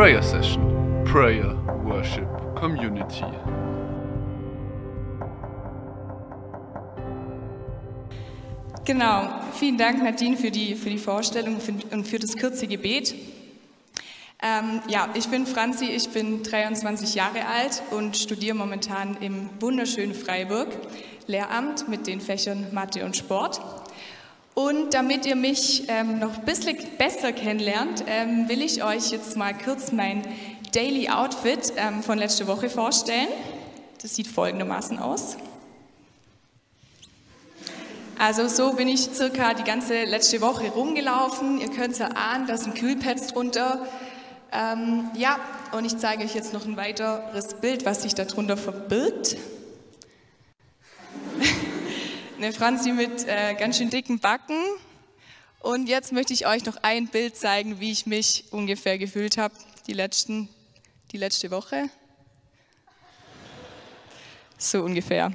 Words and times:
Prayer 0.00 0.22
Session, 0.22 1.04
Prayer 1.04 1.54
Worship 1.84 2.26
Community. 2.54 3.22
Genau, 8.86 9.28
vielen 9.52 9.76
Dank 9.76 10.02
Nadine 10.02 10.38
für 10.38 10.50
die, 10.50 10.74
für 10.74 10.88
die 10.88 10.96
Vorstellung 10.96 11.58
und 11.90 12.08
für 12.08 12.18
das 12.18 12.34
kurze 12.34 12.66
Gebet. 12.66 13.14
Ähm, 14.42 14.80
ja, 14.88 15.10
ich 15.12 15.28
bin 15.28 15.44
Franzi, 15.44 15.90
ich 15.90 16.08
bin 16.08 16.42
23 16.44 17.14
Jahre 17.14 17.44
alt 17.44 17.82
und 17.90 18.16
studiere 18.16 18.56
momentan 18.56 19.18
im 19.20 19.50
wunderschönen 19.60 20.14
Freiburg 20.14 20.68
Lehramt 21.26 21.90
mit 21.90 22.06
den 22.06 22.22
Fächern 22.22 22.68
Mathe 22.72 23.04
und 23.04 23.18
Sport. 23.18 23.60
Und 24.62 24.92
damit 24.92 25.24
ihr 25.24 25.36
mich 25.36 25.84
ähm, 25.88 26.18
noch 26.18 26.36
ein 26.36 26.44
bisschen 26.44 26.76
besser 26.98 27.32
kennenlernt, 27.32 28.04
ähm, 28.06 28.46
will 28.46 28.60
ich 28.60 28.84
euch 28.84 29.10
jetzt 29.10 29.34
mal 29.34 29.54
kurz 29.54 29.90
mein 29.90 30.22
Daily 30.74 31.08
Outfit 31.08 31.72
ähm, 31.76 32.02
von 32.02 32.18
letzter 32.18 32.46
Woche 32.46 32.68
vorstellen. 32.68 33.28
Das 34.02 34.14
sieht 34.14 34.26
folgendermaßen 34.26 34.98
aus. 34.98 35.38
Also 38.18 38.48
so 38.48 38.74
bin 38.74 38.88
ich 38.88 39.08
circa 39.14 39.54
die 39.54 39.64
ganze 39.64 40.04
letzte 40.04 40.42
Woche 40.42 40.68
rumgelaufen. 40.68 41.58
Ihr 41.58 41.70
könnt 41.70 41.98
ja 41.98 42.08
ahnen, 42.08 42.46
da 42.46 42.58
sind 42.58 42.74
Kühlpads 42.74 43.28
drunter. 43.28 43.86
Ähm, 44.52 45.10
ja, 45.16 45.38
und 45.72 45.86
ich 45.86 45.96
zeige 45.96 46.24
euch 46.24 46.34
jetzt 46.34 46.52
noch 46.52 46.66
ein 46.66 46.76
weiteres 46.76 47.54
Bild, 47.62 47.86
was 47.86 48.02
sich 48.02 48.14
darunter 48.14 48.58
verbirgt. 48.58 49.38
Eine 52.40 52.54
Franzi 52.54 52.92
mit 52.92 53.26
äh, 53.28 53.52
ganz 53.52 53.76
schön 53.76 53.90
dicken 53.90 54.18
Backen. 54.18 54.56
Und 55.58 55.90
jetzt 55.90 56.10
möchte 56.10 56.32
ich 56.32 56.46
euch 56.46 56.64
noch 56.64 56.78
ein 56.80 57.06
Bild 57.06 57.36
zeigen, 57.36 57.80
wie 57.80 57.92
ich 57.92 58.06
mich 58.06 58.46
ungefähr 58.50 58.96
gefühlt 58.96 59.36
habe 59.36 59.52
die, 59.86 59.92
letzten, 59.92 60.48
die 61.12 61.18
letzte 61.18 61.50
Woche. 61.50 61.90
So 64.56 64.80
ungefähr. 64.80 65.34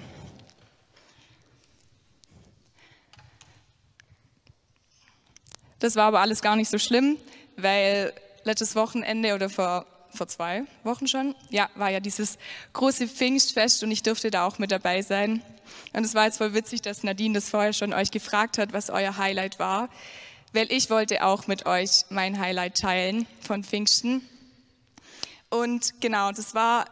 Das 5.78 5.96
war 5.96 6.06
aber 6.06 6.22
alles 6.22 6.42
gar 6.42 6.56
nicht 6.56 6.72
so 6.72 6.80
schlimm, 6.80 7.20
weil 7.56 8.14
letztes 8.46 8.76
Wochenende 8.76 9.36
oder 9.36 9.52
vor, 9.52 9.86
vor 10.16 10.28
zwei 10.28 10.64
Wochen 10.84 11.08
schon, 11.08 11.36
ja, 11.50 11.70
war 11.76 11.90
ja 11.90 12.00
dieses 12.00 12.38
große 12.74 13.08
Pfingstfest 13.08 13.84
und 13.84 13.92
ich 13.92 14.04
durfte 14.04 14.32
da 14.32 14.46
auch 14.46 14.60
mit 14.60 14.72
dabei 14.72 15.02
sein. 15.02 15.42
Und 15.94 16.04
es 16.04 16.14
war 16.14 16.26
jetzt 16.26 16.38
voll 16.38 16.54
witzig, 16.54 16.82
dass 16.82 17.04
Nadine 17.04 17.36
das 17.36 17.50
vorher 17.50 17.74
schon 17.74 17.94
euch 17.94 18.12
gefragt 18.12 18.58
hat, 18.58 18.74
was 18.74 18.90
euer 18.90 19.18
Highlight 19.18 19.60
war, 19.60 19.90
weil 20.54 20.72
ich 20.72 20.90
wollte 20.90 21.24
auch 21.24 21.48
mit 21.48 21.66
euch 21.66 22.06
mein 22.10 22.40
Highlight 22.40 22.78
teilen 22.78 23.28
von 23.42 23.64
Pfingsten. 23.64 24.22
Und 25.50 26.02
genau, 26.02 26.32
das 26.32 26.54
war 26.54 26.86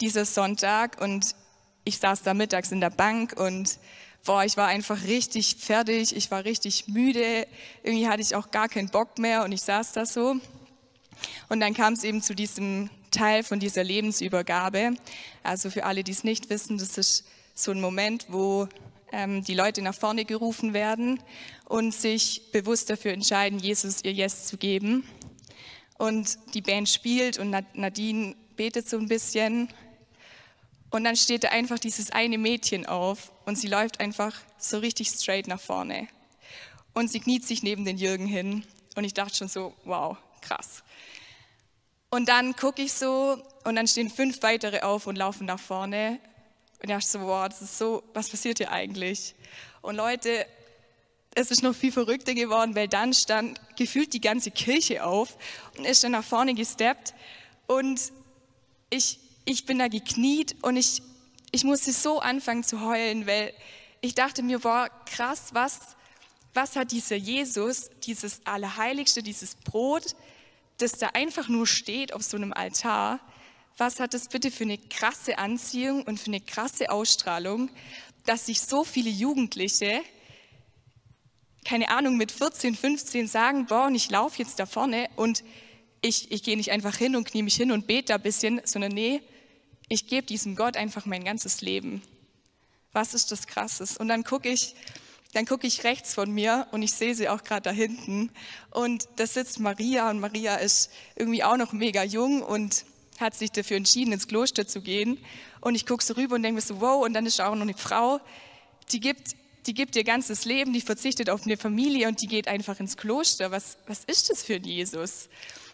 dieser 0.00 0.24
Sonntag 0.24 1.00
und 1.00 1.34
ich 1.84 1.98
saß 1.98 2.22
da 2.22 2.34
mittags 2.34 2.72
in 2.72 2.80
der 2.80 2.90
Bank 2.90 3.34
und 3.38 3.78
boah, 4.24 4.44
ich 4.44 4.56
war 4.56 4.68
einfach 4.68 5.04
richtig 5.04 5.56
fertig, 5.58 6.14
ich 6.14 6.30
war 6.30 6.44
richtig 6.44 6.88
müde, 6.88 7.46
irgendwie 7.82 8.08
hatte 8.08 8.22
ich 8.22 8.34
auch 8.34 8.50
gar 8.50 8.68
keinen 8.68 8.88
Bock 8.88 9.18
mehr 9.18 9.44
und 9.44 9.52
ich 9.52 9.62
saß 9.62 9.92
da 9.92 10.06
so. 10.06 10.36
Und 11.48 11.60
dann 11.60 11.74
kam 11.74 11.92
es 11.92 12.04
eben 12.04 12.22
zu 12.22 12.34
diesem 12.34 12.90
Teil 13.10 13.42
von 13.42 13.60
dieser 13.60 13.84
Lebensübergabe. 13.84 14.94
Also 15.42 15.70
für 15.70 15.84
alle, 15.84 16.04
die 16.04 16.12
es 16.12 16.24
nicht 16.24 16.50
wissen, 16.50 16.78
das 16.78 16.98
ist 16.98 17.24
so 17.54 17.70
ein 17.70 17.80
Moment, 17.80 18.26
wo 18.28 18.68
ähm, 19.12 19.44
die 19.44 19.54
Leute 19.54 19.82
nach 19.82 19.94
vorne 19.94 20.24
gerufen 20.24 20.72
werden 20.72 21.20
und 21.66 21.94
sich 21.94 22.50
bewusst 22.52 22.90
dafür 22.90 23.12
entscheiden, 23.12 23.58
Jesus 23.58 24.02
ihr 24.04 24.12
Yes 24.12 24.46
zu 24.46 24.56
geben. 24.56 25.06
Und 25.98 26.38
die 26.54 26.62
Band 26.62 26.88
spielt 26.88 27.38
und 27.38 27.50
Nadine 27.74 28.34
betet 28.56 28.88
so 28.88 28.98
ein 28.98 29.08
bisschen. 29.08 29.68
Und 30.90 31.04
dann 31.04 31.16
steht 31.16 31.44
da 31.44 31.48
einfach 31.48 31.78
dieses 31.78 32.10
eine 32.10 32.38
Mädchen 32.38 32.86
auf 32.86 33.32
und 33.46 33.56
sie 33.56 33.68
läuft 33.68 34.00
einfach 34.00 34.34
so 34.58 34.78
richtig 34.78 35.08
straight 35.08 35.46
nach 35.46 35.60
vorne. 35.60 36.08
Und 36.92 37.10
sie 37.10 37.20
kniet 37.20 37.46
sich 37.46 37.62
neben 37.62 37.84
den 37.84 37.96
Jürgen 37.96 38.26
hin. 38.26 38.64
Und 38.96 39.04
ich 39.04 39.14
dachte 39.14 39.36
schon 39.36 39.48
so, 39.48 39.74
wow, 39.84 40.18
krass. 40.42 40.82
Und 42.10 42.28
dann 42.28 42.54
gucke 42.54 42.82
ich 42.82 42.92
so 42.92 43.42
und 43.64 43.76
dann 43.76 43.86
stehen 43.86 44.10
fünf 44.10 44.42
weitere 44.42 44.80
auf 44.80 45.06
und 45.06 45.16
laufen 45.16 45.46
nach 45.46 45.58
vorne. 45.58 46.20
Und 46.82 46.90
ich 46.90 46.94
dachte 46.94 47.06
so, 47.06 47.20
wow, 47.20 47.48
das 47.48 47.62
ist 47.62 47.78
so, 47.78 48.02
was 48.12 48.28
passiert 48.28 48.58
hier 48.58 48.70
eigentlich? 48.70 49.34
Und 49.80 49.96
Leute, 49.96 50.46
es 51.34 51.50
ist 51.50 51.62
noch 51.62 51.74
viel 51.74 51.92
verrückter 51.92 52.34
geworden, 52.34 52.74
weil 52.74 52.88
dann 52.88 53.14
stand 53.14 53.58
gefühlt 53.76 54.12
die 54.12 54.20
ganze 54.20 54.50
Kirche 54.50 55.04
auf 55.04 55.38
und 55.78 55.86
ist 55.86 56.04
dann 56.04 56.12
nach 56.12 56.24
vorne 56.24 56.54
gesteppt. 56.54 57.14
Und 57.66 58.12
ich, 58.90 59.18
ich 59.46 59.64
bin 59.64 59.78
da 59.78 59.88
gekniet 59.88 60.56
und 60.62 60.76
ich, 60.76 61.02
ich 61.50 61.64
musste 61.64 61.92
so 61.92 62.20
anfangen 62.20 62.64
zu 62.64 62.82
heulen, 62.82 63.26
weil 63.26 63.54
ich 64.02 64.14
dachte 64.14 64.42
mir, 64.42 64.58
boah, 64.58 64.90
krass, 65.06 65.46
was, 65.52 65.78
was 66.52 66.76
hat 66.76 66.92
dieser 66.92 67.16
Jesus, 67.16 67.88
dieses 68.04 68.42
Allerheiligste, 68.44 69.22
dieses 69.22 69.54
Brot, 69.54 70.14
das 70.82 70.92
da 70.98 71.08
einfach 71.08 71.48
nur 71.48 71.66
steht 71.66 72.12
auf 72.12 72.22
so 72.22 72.36
einem 72.36 72.52
Altar, 72.52 73.20
was 73.78 74.00
hat 74.00 74.14
das 74.14 74.28
bitte 74.28 74.50
für 74.50 74.64
eine 74.64 74.78
krasse 74.78 75.38
Anziehung 75.38 76.02
und 76.02 76.18
für 76.18 76.26
eine 76.26 76.40
krasse 76.40 76.90
Ausstrahlung, 76.90 77.70
dass 78.26 78.46
sich 78.46 78.60
so 78.60 78.84
viele 78.84 79.10
Jugendliche, 79.10 80.00
keine 81.64 81.88
Ahnung, 81.90 82.16
mit 82.16 82.32
14, 82.32 82.74
15 82.74 83.28
sagen, 83.28 83.66
boah, 83.66 83.86
und 83.86 83.94
ich 83.94 84.10
laufe 84.10 84.42
jetzt 84.42 84.58
da 84.58 84.66
vorne 84.66 85.08
und 85.16 85.42
ich, 86.00 86.30
ich 86.32 86.42
gehe 86.42 86.56
nicht 86.56 86.72
einfach 86.72 86.96
hin 86.96 87.16
und 87.16 87.24
knie 87.24 87.42
mich 87.42 87.56
hin 87.56 87.72
und 87.72 87.86
bete 87.86 88.08
da 88.08 88.14
ein 88.16 88.22
bisschen, 88.22 88.60
sondern 88.64 88.92
nee, 88.92 89.22
ich 89.88 90.08
gebe 90.08 90.26
diesem 90.26 90.56
Gott 90.56 90.76
einfach 90.76 91.06
mein 91.06 91.24
ganzes 91.24 91.60
Leben. 91.60 92.02
Was 92.92 93.14
ist 93.14 93.30
das 93.30 93.46
Krasses? 93.46 93.96
Und 93.96 94.08
dann 94.08 94.24
gucke 94.24 94.48
ich 94.48 94.74
dann 95.32 95.46
gucke 95.46 95.66
ich 95.66 95.84
rechts 95.84 96.14
von 96.14 96.30
mir 96.30 96.66
und 96.72 96.82
ich 96.82 96.92
sehe 96.92 97.14
sie 97.14 97.28
auch 97.28 97.42
gerade 97.42 97.62
da 97.62 97.70
hinten. 97.70 98.30
Und 98.70 99.08
da 99.16 99.26
sitzt 99.26 99.60
Maria 99.60 100.10
und 100.10 100.20
Maria 100.20 100.56
ist 100.56 100.90
irgendwie 101.16 101.42
auch 101.42 101.56
noch 101.56 101.72
mega 101.72 102.04
jung 102.04 102.42
und 102.42 102.84
hat 103.18 103.34
sich 103.34 103.50
dafür 103.50 103.78
entschieden, 103.78 104.12
ins 104.12 104.28
Kloster 104.28 104.66
zu 104.66 104.82
gehen. 104.82 105.18
Und 105.60 105.74
ich 105.74 105.86
gucke 105.86 106.04
so 106.04 106.14
rüber 106.14 106.34
und 106.34 106.42
denke 106.42 106.56
mir 106.56 106.60
so, 106.60 106.80
wow, 106.80 107.04
und 107.04 107.14
dann 107.14 107.24
ist 107.24 107.40
auch 107.40 107.54
noch 107.54 107.62
eine 107.62 107.74
Frau, 107.74 108.20
die 108.90 109.00
gibt, 109.00 109.34
die 109.66 109.74
gibt 109.74 109.96
ihr 109.96 110.04
ganzes 110.04 110.44
Leben, 110.44 110.72
die 110.72 110.80
verzichtet 110.80 111.30
auf 111.30 111.44
eine 111.44 111.56
Familie 111.56 112.08
und 112.08 112.20
die 112.20 112.26
geht 112.26 112.48
einfach 112.48 112.78
ins 112.78 112.96
Kloster. 112.96 113.50
Was, 113.50 113.78
was 113.86 114.04
ist 114.04 114.28
das 114.28 114.42
für 114.42 114.56
ein 114.56 114.64
Jesus? 114.64 115.28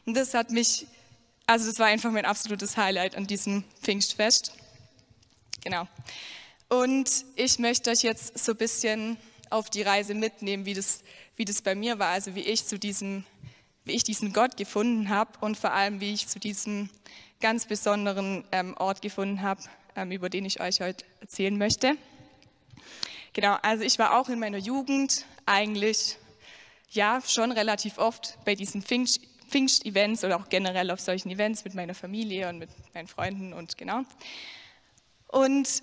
Und 0.06 0.14
das 0.14 0.34
hat 0.34 0.50
mich, 0.50 0.86
also 1.46 1.66
das 1.66 1.80
war 1.80 1.86
einfach 1.86 2.12
mein 2.12 2.26
absolutes 2.26 2.76
Highlight 2.76 3.16
an 3.16 3.26
diesem 3.26 3.64
Pfingstfest. 3.82 4.52
Genau. 5.64 5.88
Und 6.68 7.24
ich 7.34 7.58
möchte 7.58 7.90
euch 7.90 8.02
jetzt 8.02 8.38
so 8.38 8.52
ein 8.52 8.58
bisschen 8.58 9.16
auf 9.50 9.70
die 9.70 9.82
Reise 9.82 10.14
mitnehmen, 10.14 10.66
wie 10.66 10.74
das, 10.74 11.02
wie 11.36 11.44
das 11.44 11.62
bei 11.62 11.74
mir 11.74 11.98
war, 11.98 12.08
also 12.08 12.34
wie 12.34 12.42
ich 12.42 12.66
zu 12.66 12.78
diesem, 12.78 13.24
wie 13.84 13.92
ich 13.92 14.04
diesen 14.04 14.32
Gott 14.32 14.56
gefunden 14.56 15.08
habe 15.08 15.32
und 15.40 15.56
vor 15.56 15.72
allem, 15.72 16.00
wie 16.00 16.12
ich 16.12 16.28
zu 16.28 16.38
diesem 16.38 16.90
ganz 17.40 17.66
besonderen 17.66 18.44
ähm, 18.52 18.76
Ort 18.76 19.02
gefunden 19.02 19.42
habe, 19.42 19.62
ähm, 19.96 20.10
über 20.10 20.28
den 20.28 20.44
ich 20.44 20.60
euch 20.60 20.80
heute 20.80 21.04
erzählen 21.20 21.56
möchte. 21.56 21.96
Genau, 23.32 23.56
also 23.62 23.84
ich 23.84 23.98
war 23.98 24.18
auch 24.18 24.28
in 24.28 24.38
meiner 24.38 24.58
Jugend 24.58 25.24
eigentlich 25.46 26.16
ja 26.90 27.20
schon 27.26 27.52
relativ 27.52 27.98
oft 27.98 28.38
bei 28.44 28.54
diesen 28.54 28.82
Pfingst, 28.82 29.20
Pfingst-Events 29.48 30.24
oder 30.24 30.36
auch 30.36 30.48
generell 30.48 30.90
auf 30.90 31.00
solchen 31.00 31.30
Events 31.30 31.64
mit 31.64 31.74
meiner 31.74 31.94
Familie 31.94 32.48
und 32.48 32.58
mit 32.58 32.70
meinen 32.94 33.08
Freunden 33.08 33.52
und 33.52 33.78
genau. 33.78 34.02
Und 35.28 35.82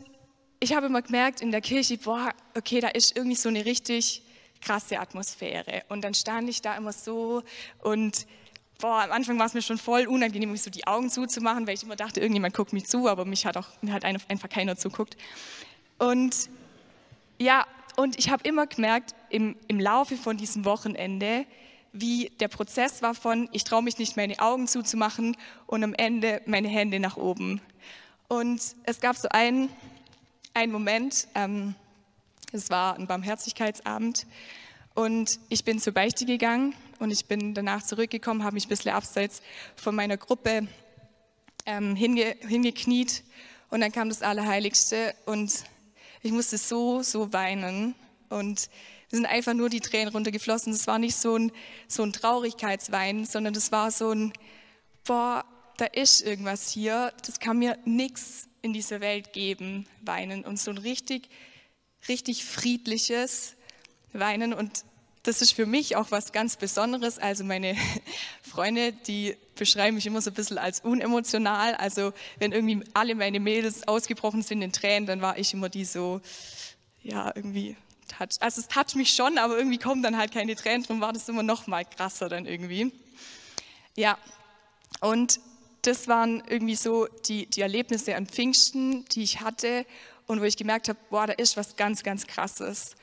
ich 0.60 0.74
habe 0.74 0.88
immer 0.88 1.02
gemerkt 1.02 1.42
in 1.42 1.52
der 1.52 1.62
Kirche, 1.62 1.98
boah, 1.98 2.34
okay, 2.56 2.80
da 2.80 2.90
ist 2.90 3.16
irgendwie 3.16 3.36
so 3.36 3.50
eine 3.50 3.66
richtig 3.66 4.22
krasse 4.62 5.00
Atmosphäre. 5.00 5.84
Und 5.90 6.04
dann 6.04 6.14
stand 6.14 6.50
ich 6.50 6.62
da 6.62 6.76
immer 6.76 6.94
so 6.94 7.44
und 7.82 8.26
boah, 8.80 9.04
am 9.04 9.12
Anfang 9.12 9.38
war 9.40 9.46
es 9.46 9.54
mir 9.54 9.62
schon 9.62 9.78
voll 9.78 10.08
unangenehm, 10.08 10.52
mich 10.52 10.64
so 10.64 10.70
die 10.70 10.88
Augen 10.88 11.10
zuzumachen, 11.10 11.68
weil 11.68 11.76
ich 11.76 11.84
immer 11.84 11.96
dachte, 11.96 12.20
irgendjemand 12.20 12.56
guckt 12.56 12.74
mich 12.74 12.88
zu, 12.88 13.08
aber 13.08 13.26
mich 13.26 13.46
hat 13.46 13.58
auch 13.58 13.68
mir 13.82 13.94
hat 13.94 14.04
einfach 14.06 14.50
keiner 14.50 14.76
zuguckt. 14.76 15.18
Und 15.98 16.50
ja, 17.38 17.66
und 17.96 18.18
ich 18.20 18.30
habe 18.30 18.48
immer 18.48 18.68
gemerkt 18.68 19.16
im, 19.30 19.56
im 19.68 19.80
Laufe 19.80 20.18
von 20.18 20.38
diesem 20.38 20.66
Wochenende, 20.66 21.46
wie 21.94 22.32
der 22.42 22.50
Prozess 22.50 23.02
war 23.02 23.16
von, 23.16 23.48
ich 23.54 23.64
traue 23.64 23.82
mich 23.82 23.98
nicht, 23.98 24.18
meine 24.18 24.38
Augen 24.40 24.68
zuzumachen 24.68 25.38
und 25.66 25.84
am 25.84 25.94
Ende 25.94 26.42
meine 26.46 26.68
Hände 26.68 27.00
nach 27.00 27.16
oben. 27.16 27.62
Und 28.28 28.62
es 28.84 29.00
gab 29.00 29.16
so 29.16 29.30
einen 29.30 29.70
ein 30.56 30.72
Moment, 30.72 31.28
ähm, 31.36 31.76
es 32.54 32.70
war 32.70 32.96
ein 32.96 33.08
Barmherzigkeitsabend 33.08 34.26
und 34.94 35.38
ich 35.50 35.66
bin 35.66 35.80
zur 35.80 35.94
Beichte 35.94 36.26
gegangen 36.26 36.74
und 37.00 37.12
ich 37.12 37.26
bin 37.26 37.54
danach 37.54 37.84
zurückgekommen, 37.84 38.46
habe 38.46 38.54
mich 38.54 38.66
ein 38.66 38.70
bisschen 38.70 38.94
abseits 38.94 39.42
von 39.76 39.94
meiner 39.94 40.16
Gruppe 40.16 40.70
ähm, 41.66 41.98
hinge, 41.98 42.38
hingekniet 42.48 43.24
und 43.70 43.82
dann 43.82 43.92
kam 43.92 44.08
das 44.08 44.22
Allerheiligste 44.22 45.14
und 45.26 45.52
ich 46.22 46.32
musste 46.32 46.58
so, 46.58 47.04
so 47.04 47.34
weinen 47.34 47.94
und 48.30 48.60
es 48.60 48.70
sind 49.12 49.26
einfach 49.26 49.54
nur 49.54 49.68
die 49.68 49.82
Tränen 49.82 50.14
runtergeflossen. 50.14 50.72
Das 50.72 50.88
war 50.88 51.00
nicht 51.00 51.18
so 51.18 51.36
ein, 51.36 51.52
so 51.90 52.02
ein 52.02 52.14
Traurigkeitswein, 52.14 53.26
sondern 53.26 53.54
das 53.54 53.74
war 53.74 53.92
so 53.92 54.12
ein, 54.12 54.32
boah, 55.06 55.44
da 55.78 55.86
ist 55.86 56.22
irgendwas 56.22 56.70
hier, 56.70 57.14
das 57.26 57.40
kann 57.40 57.60
mir 57.60 57.78
nichts 57.86 58.48
in 58.62 58.74
dieser 58.74 59.02
Welt 59.02 59.34
geben, 59.34 59.88
weinen. 60.02 60.44
Und 60.44 60.60
so 60.60 60.72
ein 60.72 60.78
richtig, 60.78 61.30
richtig 62.08 62.46
friedliches 62.46 63.56
Weinen. 64.14 64.54
Und 64.54 64.86
das 65.24 65.42
ist 65.42 65.52
für 65.52 65.66
mich 65.66 65.96
auch 65.96 66.12
was 66.12 66.32
ganz 66.32 66.56
Besonderes. 66.56 67.20
Also 67.20 67.44
meine 67.44 67.76
Freunde, 68.42 68.94
die 68.94 69.36
beschreiben 69.56 69.96
mich 69.96 70.06
immer 70.06 70.22
so 70.22 70.32
ein 70.32 70.34
bisschen 70.34 70.58
als 70.58 70.80
unemotional. 70.82 71.76
Also 71.76 72.14
wenn 72.40 72.52
irgendwie 72.52 72.84
alle 72.94 73.16
meine 73.16 73.40
Mädels 73.40 73.88
ausgebrochen 73.88 74.44
sind 74.44 74.62
in 74.62 74.72
Tränen, 74.72 75.06
dann 75.06 75.22
war 75.22 75.38
ich 75.38 75.54
immer 75.54 75.70
die 75.70 75.86
so, 75.86 76.22
ja, 77.04 77.32
irgendwie 77.36 77.76
touch. 78.08 78.38
Also 78.40 78.62
es 78.62 78.68
toucht 78.68 78.96
mich 78.96 79.14
schon, 79.14 79.38
aber 79.38 79.58
irgendwie 79.58 79.78
kommen 79.78 80.04
dann 80.04 80.18
halt 80.18 80.32
keine 80.32 80.56
Tränen, 80.56 80.84
darum 80.84 81.02
war 81.02 81.14
das 81.14 81.28
immer 81.30 81.44
noch 81.44 81.68
mal 81.68 81.86
krasser 81.86 82.30
dann 82.30 82.46
irgendwie. 82.46 82.92
Ja, 83.96 84.18
und 85.02 85.40
das 85.86 86.08
waren 86.08 86.44
irgendwie 86.48 86.76
so 86.76 87.08
die, 87.28 87.46
die 87.48 87.62
Erlebnisse 87.62 88.16
an 88.16 88.28
Pfingsten, 88.28 89.06
die 89.06 89.24
ich 89.24 89.42
hatte 89.42 89.86
und 90.28 90.42
wo 90.42 90.44
ich 90.46 90.58
gemerkt 90.58 90.90
habe, 90.90 91.00
boah, 91.10 91.28
da 91.28 91.34
ist 91.34 91.58
was 91.58 91.76
ganz, 91.76 92.04
ganz 92.04 92.28
Krasses. 92.28 92.96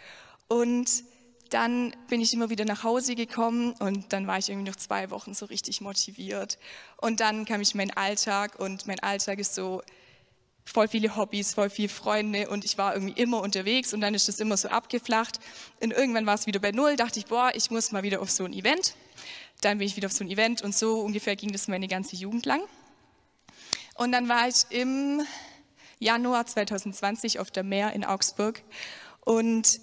Und 0.49 1.05
dann 1.51 1.95
bin 2.09 2.21
ich 2.21 2.33
immer 2.33 2.51
wieder 2.51 2.65
nach 2.65 2.83
Hause 2.83 3.15
gekommen 3.15 3.73
und 3.79 4.13
dann 4.13 4.27
war 4.27 4.39
ich 4.39 4.49
irgendwie 4.49 4.71
noch 4.71 4.77
zwei 4.77 5.11
Wochen 5.11 5.35
so 5.35 5.47
richtig 5.47 5.81
motiviert. 5.81 6.59
Und 6.97 7.21
dann 7.21 7.45
kam 7.45 7.61
ich 7.61 7.73
in 7.73 7.79
meinen 7.79 7.91
Alltag 7.91 8.59
und 8.59 8.87
mein 8.87 9.01
Alltag 9.01 9.39
ist 9.39 9.55
so 9.55 9.83
voll 10.65 10.89
viele 10.89 11.17
Hobbys, 11.17 11.55
voll 11.55 11.71
viele 11.71 11.89
Freunde 11.89 12.49
und 12.49 12.65
ich 12.65 12.79
war 12.79 12.95
irgendwie 12.95 13.21
immer 13.21 13.41
unterwegs 13.41 13.93
und 13.93 14.01
dann 14.01 14.15
ist 14.15 14.29
das 14.29 14.41
immer 14.41 14.57
so 14.57 14.69
abgeflacht. 14.69 15.41
Und 15.81 15.93
irgendwann 15.93 16.25
war 16.25 16.35
es 16.35 16.47
wieder 16.47 16.61
bei 16.61 16.73
Null, 16.73 16.97
dachte 16.97 17.19
ich, 17.19 17.27
boah, 17.27 17.51
ich 17.55 17.71
muss 17.71 17.93
mal 17.93 18.03
wieder 18.03 18.23
auf 18.23 18.31
so 18.31 18.45
ein 18.45 18.53
Event. 18.53 18.95
Dann 19.61 19.79
bin 19.79 19.87
ich 19.87 19.97
wieder 19.97 20.07
auf 20.07 20.13
so 20.13 20.25
ein 20.25 20.31
Event 20.31 20.63
und 20.63 20.75
so 20.75 21.01
ungefähr 21.01 21.37
ging 21.37 21.53
das 21.53 21.69
meine 21.69 21.89
ganze 21.89 22.17
Jugend 22.17 22.47
lang. 22.47 22.63
Und 23.95 24.13
dann 24.13 24.29
war 24.29 24.49
ich 24.49 24.65
im 24.71 25.23
Januar 25.99 26.47
2020 26.47 27.39
auf 27.39 27.51
der 27.51 27.63
Meer 27.63 27.93
in 27.93 28.05
Augsburg 28.05 28.63
und 29.21 29.81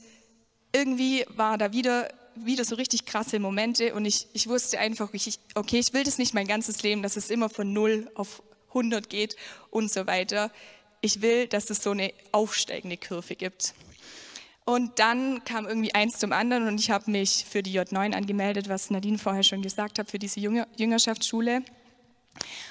irgendwie 0.74 1.26
war 1.30 1.58
da 1.58 1.72
wieder, 1.72 2.10
wieder 2.36 2.66
so 2.66 2.76
richtig 2.76 3.06
krasse 3.06 3.40
Momente 3.40 3.94
und 3.94 4.06
ich, 4.06 4.28
ich 4.34 4.48
wusste 4.48 4.80
einfach, 4.80 5.14
ich, 5.14 5.40
okay, 5.56 5.80
ich 5.80 5.94
will 5.94 6.04
das 6.04 6.18
nicht 6.18 6.34
mein 6.34 6.48
ganzes 6.48 6.84
Leben, 6.84 7.02
dass 7.04 7.16
es 7.16 7.30
immer 7.30 7.50
von 7.50 7.72
0 7.72 8.12
auf 8.16 8.44
100 8.70 9.10
geht 9.10 9.36
und 9.72 9.92
so 9.92 10.08
weiter. 10.08 10.52
Ich 11.02 11.22
will, 11.22 11.48
dass 11.48 11.70
es 11.70 11.82
so 11.82 11.92
eine 11.92 12.14
aufsteigende 12.32 12.98
Kurve 12.98 13.36
gibt. 13.36 13.74
Und 14.70 15.00
dann 15.00 15.44
kam 15.46 15.66
irgendwie 15.66 15.96
eins 15.96 16.20
zum 16.20 16.32
anderen 16.32 16.68
und 16.68 16.80
ich 16.80 16.92
habe 16.92 17.10
mich 17.10 17.44
für 17.50 17.64
die 17.64 17.80
J9 17.80 18.14
angemeldet, 18.14 18.70
was 18.70 18.92
Nadine 18.92 19.18
vorher 19.18 19.42
schon 19.42 19.64
gesagt 19.64 19.98
hat, 19.98 20.12
für 20.12 20.20
diese 20.20 20.40
Jüngerschaftsschule. 20.40 21.64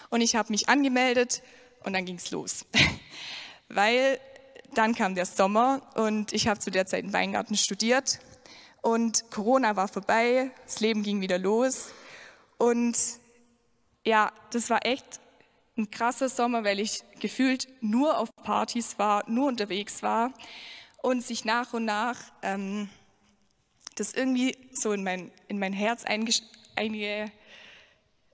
Und 0.09 0.21
ich 0.21 0.37
habe 0.37 0.53
mich 0.53 0.69
angemeldet 0.69 1.43
und 1.83 1.95
dann 1.95 2.05
ging 2.05 2.15
es 2.15 2.31
los. 2.31 2.67
Weil 3.69 4.21
dann 4.75 4.95
kam 4.95 5.17
der 5.17 5.27
Sommer 5.27 5.83
und 5.97 6.33
ich 6.33 6.47
habe 6.47 6.61
zu 6.61 6.71
der 6.71 6.87
Zeit 6.87 7.03
in 7.03 7.12
Weingarten 7.12 7.56
studiert 7.56 8.21
und 8.81 9.29
Corona 9.33 9.75
war 9.75 9.89
vorbei, 9.89 10.53
das 10.67 10.79
Leben 10.79 11.03
ging 11.03 11.21
wieder 11.21 11.37
los 11.41 11.91
und 12.59 12.97
ja, 14.05 14.31
das 14.53 14.71
war 14.71 14.87
echt 14.87 15.19
ein 15.77 15.91
krasser 15.91 16.29
Sommer, 16.29 16.62
weil 16.62 16.79
ich 16.79 17.03
gefühlt 17.19 17.67
nur 17.81 18.19
auf 18.19 18.29
Partys 18.37 19.01
war, 19.01 19.29
nur 19.29 19.49
unterwegs 19.49 20.01
war 20.05 20.33
und 21.03 21.25
sich 21.25 21.45
nach 21.45 21.73
und 21.73 21.85
nach 21.85 22.19
ähm, 22.43 22.89
das 23.97 24.12
irgendwie 24.12 24.56
so 24.73 24.93
in 24.93 25.03
mein, 25.03 25.31
in 25.49 25.59
mein 25.59 25.73
Herz 25.73 26.05
einige 26.05 27.33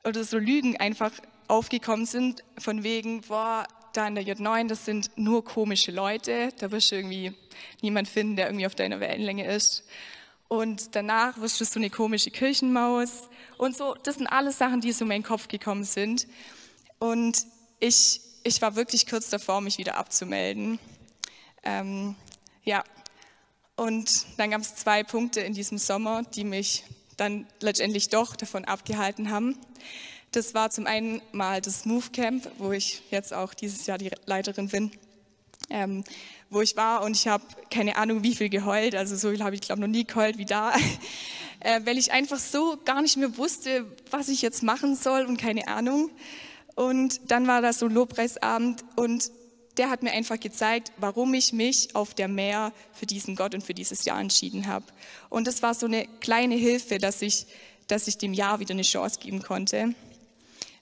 oder 0.04 0.24
so 0.24 0.38
Lügen 0.38 0.76
einfach 0.76 1.12
aufgekommen 1.48 2.06
sind, 2.06 2.44
von 2.58 2.82
wegen, 2.82 3.22
boah, 3.22 3.66
da 3.92 4.06
in 4.06 4.14
der 4.14 4.24
J9, 4.24 4.68
das 4.68 4.84
sind 4.84 5.10
nur 5.16 5.44
komische 5.44 5.92
Leute, 5.92 6.48
da 6.58 6.70
wirst 6.70 6.90
du 6.90 6.96
irgendwie 6.96 7.32
niemand 7.80 8.08
finden, 8.08 8.36
der 8.36 8.46
irgendwie 8.46 8.66
auf 8.66 8.74
deiner 8.74 9.00
Wellenlänge 9.00 9.46
ist. 9.46 9.84
Und 10.48 10.94
danach 10.94 11.38
wirst 11.40 11.60
du 11.60 11.64
so 11.64 11.78
eine 11.78 11.90
komische 11.90 12.30
Kirchenmaus 12.30 13.28
und 13.56 13.76
so, 13.76 13.94
das 14.02 14.16
sind 14.16 14.26
alles 14.26 14.58
Sachen, 14.58 14.80
die 14.80 14.92
so 14.92 15.04
in 15.04 15.08
meinen 15.08 15.22
Kopf 15.22 15.48
gekommen 15.48 15.84
sind. 15.84 16.26
Und 16.98 17.46
ich, 17.80 18.20
ich 18.42 18.60
war 18.60 18.76
wirklich 18.76 19.06
kurz 19.06 19.30
davor, 19.30 19.60
mich 19.60 19.78
wieder 19.78 19.96
abzumelden. 19.96 20.78
Ähm, 21.62 22.16
ja, 22.64 22.82
und 23.76 24.26
dann 24.36 24.50
gab 24.50 24.60
es 24.60 24.76
zwei 24.76 25.02
Punkte 25.02 25.40
in 25.40 25.52
diesem 25.52 25.78
Sommer, 25.78 26.22
die 26.22 26.44
mich 26.44 26.84
dann 27.16 27.46
letztendlich 27.60 28.08
doch 28.08 28.36
davon 28.36 28.64
abgehalten 28.64 29.30
haben. 29.30 29.56
Das 30.32 30.54
war 30.54 30.70
zum 30.70 30.86
einen 30.86 31.22
mal 31.32 31.60
das 31.60 31.84
Move 31.84 32.10
Camp, 32.12 32.50
wo 32.58 32.72
ich 32.72 33.02
jetzt 33.10 33.32
auch 33.32 33.54
dieses 33.54 33.86
Jahr 33.86 33.98
die 33.98 34.10
Leiterin 34.26 34.68
bin, 34.68 34.90
ähm, 35.70 36.04
wo 36.50 36.60
ich 36.60 36.76
war 36.76 37.02
und 37.02 37.16
ich 37.16 37.28
habe 37.28 37.44
keine 37.70 37.96
Ahnung, 37.96 38.22
wie 38.22 38.34
viel 38.34 38.48
geheult. 38.48 38.94
Also 38.94 39.16
so 39.16 39.30
viel 39.30 39.42
habe 39.42 39.54
ich 39.54 39.60
glaube 39.60 39.80
noch 39.80 39.88
nie 39.88 40.04
geheult 40.04 40.38
wie 40.38 40.44
da, 40.44 40.72
äh, 41.60 41.80
weil 41.84 41.98
ich 41.98 42.12
einfach 42.12 42.38
so 42.38 42.78
gar 42.84 43.02
nicht 43.02 43.16
mehr 43.16 43.36
wusste, 43.36 43.86
was 44.10 44.28
ich 44.28 44.42
jetzt 44.42 44.62
machen 44.62 44.96
soll 44.96 45.24
und 45.24 45.36
keine 45.36 45.68
Ahnung. 45.68 46.10
Und 46.74 47.30
dann 47.30 47.46
war 47.46 47.62
das 47.62 47.78
so 47.78 47.86
Lobpreisabend 47.86 48.84
und 48.96 49.30
der 49.76 49.90
hat 49.90 50.02
mir 50.02 50.12
einfach 50.12 50.38
gezeigt, 50.38 50.92
warum 50.96 51.34
ich 51.34 51.52
mich 51.52 51.94
auf 51.94 52.14
der 52.14 52.28
Meer 52.28 52.72
für 52.92 53.06
diesen 53.06 53.36
Gott 53.36 53.54
und 53.54 53.62
für 53.62 53.74
dieses 53.74 54.04
Jahr 54.04 54.20
entschieden 54.20 54.66
habe. 54.66 54.84
Und 55.30 55.46
das 55.46 55.62
war 55.62 55.74
so 55.74 55.86
eine 55.86 56.06
kleine 56.20 56.54
Hilfe, 56.54 56.98
dass 56.98 57.22
ich, 57.22 57.46
dass 57.88 58.06
ich 58.06 58.18
dem 58.18 58.32
Jahr 58.32 58.60
wieder 58.60 58.72
eine 58.72 58.82
Chance 58.82 59.18
geben 59.20 59.42
konnte. 59.42 59.94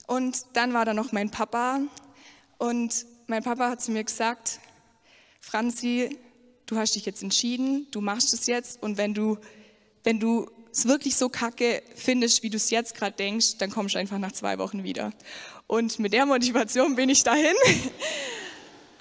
Und 0.07 0.45
dann 0.53 0.75
war 0.75 0.85
da 0.85 0.95
noch 0.95 1.13
mein 1.13 1.31
Papa 1.31 1.81
und 2.59 3.07
mein 3.27 3.43
Papa 3.43 3.71
hat 3.71 3.83
zu 3.83 3.93
mir 3.93 4.05
gesagt, 4.05 4.61
Franzi, 5.41 6.19
du 6.67 6.77
hast 6.77 6.95
dich 6.95 7.07
jetzt 7.07 7.23
entschieden, 7.23 7.87
du 7.91 8.01
machst 8.01 8.35
es 8.35 8.47
jetzt 8.47 8.83
und 8.83 8.99
wenn 8.99 9.15
du, 9.15 9.39
wenn 10.05 10.21
du 10.21 10.51
es 10.71 10.87
wirklich 10.87 11.17
so 11.17 11.29
kacke 11.29 11.83
findest, 11.95 12.43
wie 12.43 12.51
du 12.51 12.57
es 12.57 12.71
jetzt 12.71 12.95
gerade 12.95 13.17
denkst, 13.17 13.59
dann 13.59 13.71
kommst 13.71 13.95
du 13.95 13.99
einfach 13.99 14.19
nach 14.19 14.33
zwei 14.33 14.59
Wochen 14.59 14.85
wieder. 14.85 15.13
Und 15.67 15.99
mit 15.99 16.13
der 16.13 16.27
Motivation 16.27 16.95
bin 16.95 17.09
ich 17.09 17.23
dahin. 17.23 17.55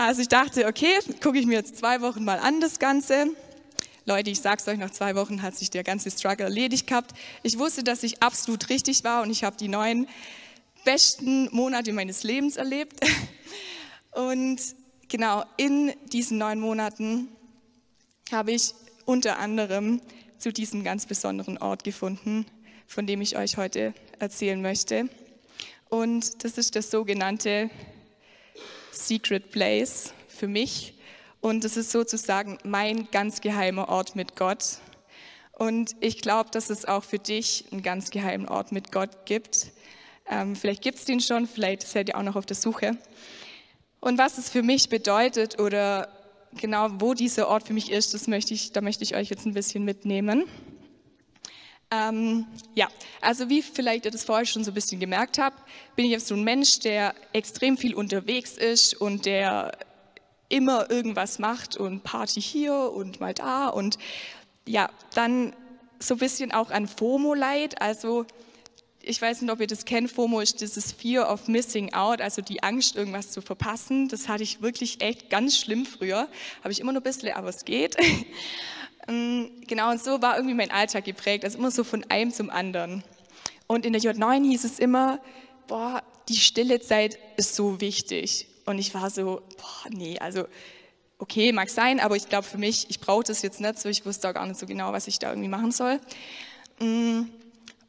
Also 0.04 0.24
ich 0.24 0.30
dachte, 0.30 0.66
okay, 0.66 0.98
gucke 1.22 1.38
ich 1.38 1.46
mir 1.46 1.54
jetzt 1.54 1.78
zwei 1.78 2.02
Wochen 2.02 2.26
mal 2.26 2.40
an 2.40 2.60
das 2.60 2.80
Ganze. 2.80 3.28
Leute, 4.06 4.32
ich 4.32 4.40
sag's 4.40 4.68
euch, 4.68 4.80
nach 4.80 4.90
zwei 4.90 5.14
Wochen 5.14 5.44
hat 5.44 5.56
sich 5.56 5.70
der 5.70 5.84
ganze 5.84 6.10
Struggle 6.10 6.46
erledigt 6.46 6.88
gehabt. 6.88 7.12
Ich 7.44 7.60
wusste, 7.60 7.84
dass 7.84 8.02
ich 8.02 8.24
absolut 8.24 8.70
richtig 8.70 9.04
war 9.04 9.22
und 9.22 9.30
ich 9.30 9.44
habe 9.44 9.58
die 9.58 9.68
neuen 9.68 10.08
besten 10.86 11.50
Monate 11.52 11.94
meines 11.94 12.24
Lebens 12.24 12.58
erlebt. 12.58 13.00
Und 14.12 14.60
genau 15.08 15.46
in 15.58 15.94
diesen 16.12 16.40
neun 16.40 16.60
Monaten 16.60 17.28
habe 18.32 18.54
ich 18.54 18.74
unter 19.06 19.38
anderem 19.38 20.02
zu 20.40 20.52
diesem 20.52 20.84
ganz 20.84 21.06
besonderen 21.06 21.60
Ort 21.60 21.84
gefunden, 21.84 22.48
von 22.88 23.06
dem 23.06 23.22
ich 23.22 23.38
euch 23.38 23.58
heute 23.58 23.94
erzählen 24.18 24.64
möchte. 24.64 25.08
Und 25.90 26.44
das 26.44 26.58
ist 26.58 26.76
das 26.76 26.90
sogenannte 26.90 27.70
Secret 28.92 29.52
Place 29.52 30.14
für 30.28 30.48
mich. 30.48 30.94
Und 31.40 31.66
es 31.66 31.78
ist 31.78 31.92
sozusagen 31.92 32.58
mein 32.64 33.08
ganz 33.12 33.42
geheimer 33.42 33.90
Ort 33.90 34.16
mit 34.16 34.36
Gott. 34.36 34.78
Und 35.54 35.96
ich 36.00 36.22
glaube, 36.22 36.50
dass 36.52 36.70
es 36.70 36.86
auch 36.86 37.04
für 37.04 37.20
dich 37.20 37.66
einen 37.72 37.84
ganz 37.84 38.12
geheimen 38.12 38.48
Ort 38.48 38.72
mit 38.72 38.92
Gott 38.92 39.26
gibt. 39.26 39.72
Ähm, 40.30 40.56
vielleicht 40.56 40.82
gibt 40.82 41.00
es 41.00 41.06
den 41.06 41.20
schon, 41.20 41.48
vielleicht 41.48 41.84
seid 41.84 42.10
ihr 42.10 42.18
auch 42.18 42.24
noch 42.24 42.36
auf 42.36 42.46
der 42.46 42.56
Suche. 42.56 42.98
Und 44.00 44.18
was 44.18 44.38
es 44.38 44.50
für 44.50 44.64
mich 44.64 44.90
bedeutet 44.90 45.60
oder 45.60 46.08
genau 46.60 46.90
wo 47.00 47.14
dieser 47.14 47.48
Ort 47.48 47.68
für 47.68 47.74
mich 47.74 47.92
ist, 47.92 48.14
das 48.14 48.28
möchte 48.28 48.54
ich, 48.54 48.72
da 48.72 48.82
möchte 48.82 49.04
ich 49.04 49.16
euch 49.16 49.30
jetzt 49.30 49.46
ein 49.46 49.54
bisschen 49.54 49.84
mitnehmen. 49.84 50.46
Ähm, 51.92 52.48
ja, 52.74 52.88
also 53.20 53.50
wie 53.50 53.62
vielleicht 53.62 54.06
ihr 54.06 54.12
das 54.12 54.24
vorher 54.24 54.46
schon 54.46 54.64
so 54.64 54.72
ein 54.72 54.74
bisschen 54.74 55.00
gemerkt 55.00 55.38
habt, 55.38 55.62
bin 55.96 56.06
ich 56.06 56.12
jetzt 56.12 56.28
so 56.28 56.36
ein 56.36 56.44
Mensch, 56.44 56.80
der 56.80 57.14
extrem 57.34 57.78
viel 57.78 57.94
unterwegs 57.94 58.54
ist 58.54 58.94
und 58.94 59.26
der 59.26 59.74
immer 60.48 60.90
irgendwas 60.90 61.38
macht 61.38 61.76
und 61.76 62.04
Party 62.04 62.42
hier 62.42 62.74
und 62.74 63.20
mal 63.20 63.34
da 63.34 63.68
und 63.68 63.98
ja, 64.68 64.90
dann 65.14 65.54
so 66.00 66.16
ein 66.16 66.20
bisschen 66.20 66.52
auch 66.52 66.72
an 66.72 66.88
FOMO 66.88 67.34
leid, 67.34 67.82
also 67.82 68.26
ich 69.04 69.22
weiß 69.22 69.42
nicht, 69.42 69.52
ob 69.52 69.60
ihr 69.60 69.68
das 69.68 69.86
kennt, 69.86 70.12
FOMO 70.12 70.40
ist 70.40 70.62
dieses 70.62 70.92
Fear 70.92 71.32
of 71.32 71.48
Missing 71.48 71.94
Out, 71.94 72.22
also 72.22 72.42
die 72.42 72.62
Angst, 72.64 72.96
irgendwas 72.96 73.32
zu 73.32 73.42
verpassen. 73.42 74.08
Das 74.08 74.28
hatte 74.28 74.44
ich 74.44 74.62
wirklich 74.62 75.02
echt 75.02 75.30
ganz 75.30 75.58
schlimm 75.58 75.88
früher. 75.88 76.28
Habe 76.64 76.72
ich 76.72 76.80
immer 76.80 76.92
nur 76.92 77.02
ein 77.02 77.04
bisschen, 77.04 77.34
aber 77.34 77.50
es 77.50 77.66
geht. 77.66 77.98
Ähm, 79.08 79.50
genau, 79.68 79.92
und 79.92 80.04
so 80.04 80.22
war 80.22 80.36
irgendwie 80.36 80.56
mein 80.56 80.72
Alltag 80.72 81.06
geprägt, 81.06 81.44
also 81.44 81.58
immer 81.58 81.72
so 81.72 81.84
von 81.84 82.04
einem 82.10 82.32
zum 82.32 82.50
anderen. 82.50 83.04
Und 83.68 83.86
in 83.86 83.94
der 83.94 84.02
J9 84.02 84.44
hieß 84.44 84.64
es 84.64 84.80
immer, 84.80 85.20
boah, 85.68 86.04
die 86.30 86.36
stille 86.36 86.80
Zeit 86.82 87.18
ist 87.38 87.56
so 87.56 87.82
wichtig. 87.82 88.48
Und 88.66 88.78
ich 88.78 88.94
war 88.94 89.10
so, 89.10 89.42
boah, 89.58 89.90
nee, 89.90 90.20
also 90.20 90.46
okay, 91.18 91.52
mag 91.52 91.70
sein, 91.70 92.00
aber 92.00 92.16
ich 92.16 92.30
glaube 92.30 92.48
für 92.48 92.58
mich, 92.58 92.90
ich 92.90 93.00
brauche 93.00 93.24
das 93.24 93.42
jetzt 93.44 93.62
nicht 93.62 93.80
so, 93.80 93.90
ich 93.90 94.06
wusste 94.06 94.30
auch 94.30 94.34
gar 94.34 94.46
nicht 94.46 94.60
so 94.60 94.66
genau, 94.66 94.92
was 94.92 95.08
ich 95.08 95.20
da 95.20 95.30
irgendwie 95.30 95.50
machen 95.50 95.72
soll. 95.72 96.00
Mm, 96.80 97.24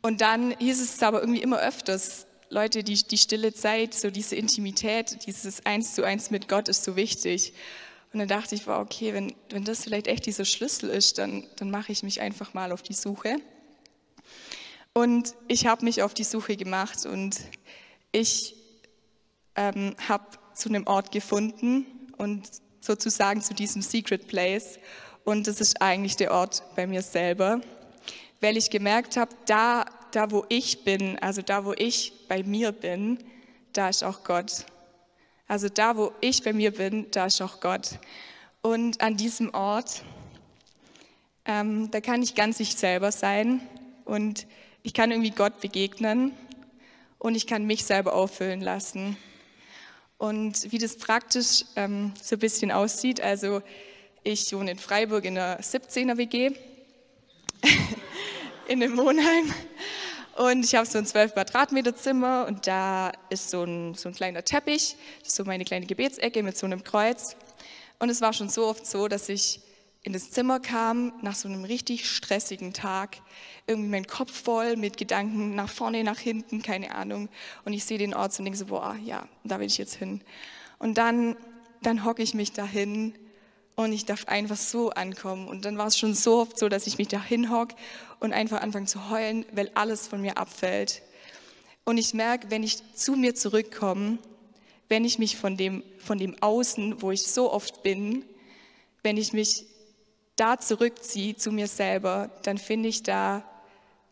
und 0.02 0.20
dann 0.20 0.54
hieß 0.58 0.80
es 0.80 1.02
aber 1.02 1.20
irgendwie 1.20 1.40
immer 1.40 1.58
öfters, 1.58 2.26
Leute, 2.50 2.84
die, 2.84 3.02
die 3.02 3.16
stille 3.16 3.54
Zeit, 3.54 3.94
so 3.94 4.10
diese 4.10 4.36
Intimität, 4.36 5.26
dieses 5.26 5.64
Eins 5.64 5.94
zu 5.94 6.04
Eins 6.04 6.30
mit 6.30 6.48
Gott 6.48 6.68
ist 6.68 6.84
so 6.84 6.96
wichtig. 6.96 7.54
Und 8.12 8.18
dann 8.18 8.28
dachte 8.28 8.54
ich, 8.54 8.66
wow, 8.66 8.80
okay, 8.80 9.14
wenn, 9.14 9.34
wenn 9.50 9.64
das 9.64 9.84
vielleicht 9.84 10.06
echt 10.06 10.26
dieser 10.26 10.44
Schlüssel 10.44 10.90
ist, 10.90 11.18
dann, 11.18 11.46
dann 11.56 11.70
mache 11.70 11.92
ich 11.92 12.02
mich 12.02 12.20
einfach 12.20 12.52
mal 12.52 12.72
auf 12.72 12.82
die 12.82 12.92
Suche. 12.92 13.36
Und 14.92 15.34
ich 15.48 15.66
habe 15.66 15.84
mich 15.84 16.02
auf 16.02 16.12
die 16.12 16.24
Suche 16.24 16.56
gemacht 16.56 17.06
und 17.06 17.36
ich 18.12 18.54
ähm, 19.56 19.96
habe 20.06 20.26
zu 20.54 20.68
einem 20.68 20.86
Ort 20.86 21.10
gefunden 21.12 21.86
und 22.18 22.46
sozusagen 22.80 23.40
zu 23.40 23.54
diesem 23.54 23.80
Secret 23.80 24.28
Place. 24.28 24.78
Und 25.24 25.46
das 25.46 25.62
ist 25.62 25.80
eigentlich 25.80 26.16
der 26.16 26.32
Ort 26.32 26.62
bei 26.76 26.86
mir 26.86 27.00
selber, 27.00 27.62
weil 28.40 28.58
ich 28.58 28.68
gemerkt 28.68 29.16
habe, 29.16 29.34
da, 29.46 29.86
da 30.10 30.30
wo 30.30 30.44
ich 30.50 30.84
bin, 30.84 31.18
also 31.20 31.40
da 31.40 31.64
wo 31.64 31.72
ich 31.72 32.12
bei 32.28 32.42
mir 32.42 32.72
bin, 32.72 33.18
da 33.72 33.88
ist 33.88 34.04
auch 34.04 34.24
Gott. 34.24 34.66
Also 35.48 35.68
da, 35.68 35.96
wo 35.96 36.12
ich 36.20 36.42
bei 36.42 36.52
mir 36.52 36.70
bin, 36.72 37.10
da 37.10 37.26
ist 37.26 37.40
auch 37.42 37.60
Gott. 37.60 37.98
Und 38.62 39.00
an 39.00 39.16
diesem 39.16 39.52
Ort, 39.54 40.02
ähm, 41.44 41.90
da 41.90 42.00
kann 42.00 42.22
ich 42.22 42.34
ganz 42.34 42.60
ich 42.60 42.76
selber 42.76 43.12
sein 43.12 43.60
und 44.04 44.46
ich 44.82 44.94
kann 44.94 45.10
irgendwie 45.10 45.30
Gott 45.30 45.60
begegnen 45.60 46.32
und 47.18 47.34
ich 47.34 47.46
kann 47.46 47.64
mich 47.64 47.84
selber 47.84 48.14
auffüllen 48.14 48.60
lassen. 48.60 49.16
Und 50.18 50.70
wie 50.70 50.78
das 50.78 50.96
praktisch 50.96 51.64
ähm, 51.74 52.12
so 52.22 52.36
ein 52.36 52.38
bisschen 52.38 52.70
aussieht, 52.70 53.20
also 53.20 53.62
ich 54.22 54.52
wohne 54.52 54.70
in 54.70 54.78
Freiburg 54.78 55.24
in 55.24 55.36
einer 55.36 55.60
17er 55.60 56.16
WG, 56.16 56.52
in 58.68 58.82
einem 58.82 58.96
Wohnheim. 58.96 59.52
Und 60.36 60.64
ich 60.64 60.74
habe 60.74 60.86
so 60.86 60.98
ein 60.98 61.04
12 61.04 61.34
Quadratmeter 61.34 61.94
Zimmer 61.94 62.46
und 62.46 62.66
da 62.66 63.12
ist 63.28 63.50
so 63.50 63.64
ein, 63.64 63.94
so 63.94 64.08
ein 64.08 64.14
kleiner 64.14 64.42
Teppich, 64.44 64.96
das 65.20 65.28
ist 65.28 65.36
so 65.36 65.44
meine 65.44 65.64
kleine 65.64 65.84
Gebetsecke 65.84 66.42
mit 66.42 66.56
so 66.56 66.64
einem 66.64 66.82
Kreuz. 66.82 67.36
Und 67.98 68.08
es 68.08 68.20
war 68.20 68.32
schon 68.32 68.48
so 68.48 68.66
oft 68.66 68.86
so, 68.86 69.08
dass 69.08 69.28
ich 69.28 69.60
in 70.04 70.12
das 70.12 70.30
Zimmer 70.30 70.58
kam 70.58 71.12
nach 71.22 71.34
so 71.34 71.48
einem 71.48 71.64
richtig 71.64 72.08
stressigen 72.08 72.72
Tag, 72.72 73.18
irgendwie 73.66 73.90
mein 73.90 74.06
Kopf 74.06 74.32
voll 74.42 74.76
mit 74.76 74.96
Gedanken 74.96 75.54
nach 75.54 75.68
vorne, 75.68 76.02
nach 76.02 76.18
hinten, 76.18 76.62
keine 76.62 76.94
Ahnung. 76.94 77.28
Und 77.64 77.72
ich 77.72 77.84
sehe 77.84 77.98
den 77.98 78.14
Ort 78.14 78.36
und 78.38 78.46
denke 78.46 78.58
so, 78.58 78.66
boah, 78.66 78.96
ja, 79.04 79.28
da 79.44 79.60
will 79.60 79.66
ich 79.66 79.78
jetzt 79.78 79.94
hin. 79.94 80.22
Und 80.78 80.98
dann, 80.98 81.36
dann 81.82 82.04
hocke 82.04 82.22
ich 82.22 82.34
mich 82.34 82.52
dahin 82.52 83.14
und 83.76 83.92
ich 83.92 84.04
darf 84.04 84.26
einfach 84.28 84.56
so 84.56 84.90
ankommen. 84.90 85.48
Und 85.48 85.64
dann 85.64 85.78
war 85.78 85.86
es 85.86 85.98
schon 85.98 86.14
so 86.14 86.40
oft 86.40 86.58
so, 86.58 86.68
dass 86.68 86.86
ich 86.86 86.98
mich 86.98 87.08
da 87.08 87.22
hinhocke 87.22 87.74
und 88.20 88.32
einfach 88.32 88.60
anfange 88.60 88.86
zu 88.86 89.10
heulen, 89.10 89.46
weil 89.52 89.70
alles 89.74 90.06
von 90.06 90.20
mir 90.20 90.38
abfällt. 90.38 91.02
Und 91.84 91.98
ich 91.98 92.14
merke, 92.14 92.50
wenn 92.50 92.62
ich 92.62 92.78
zu 92.94 93.16
mir 93.16 93.34
zurückkomme, 93.34 94.18
wenn 94.88 95.04
ich 95.04 95.18
mich 95.18 95.36
von 95.36 95.56
dem, 95.56 95.82
von 95.98 96.18
dem 96.18 96.40
Außen, 96.42 97.00
wo 97.02 97.10
ich 97.10 97.22
so 97.22 97.52
oft 97.52 97.82
bin, 97.82 98.24
wenn 99.02 99.16
ich 99.16 99.32
mich 99.32 99.64
da 100.36 100.58
zurückziehe 100.58 101.36
zu 101.36 101.50
mir 101.50 101.66
selber, 101.66 102.30
dann 102.42 102.58
finde 102.58 102.88
ich 102.88 103.02
da, 103.02 103.44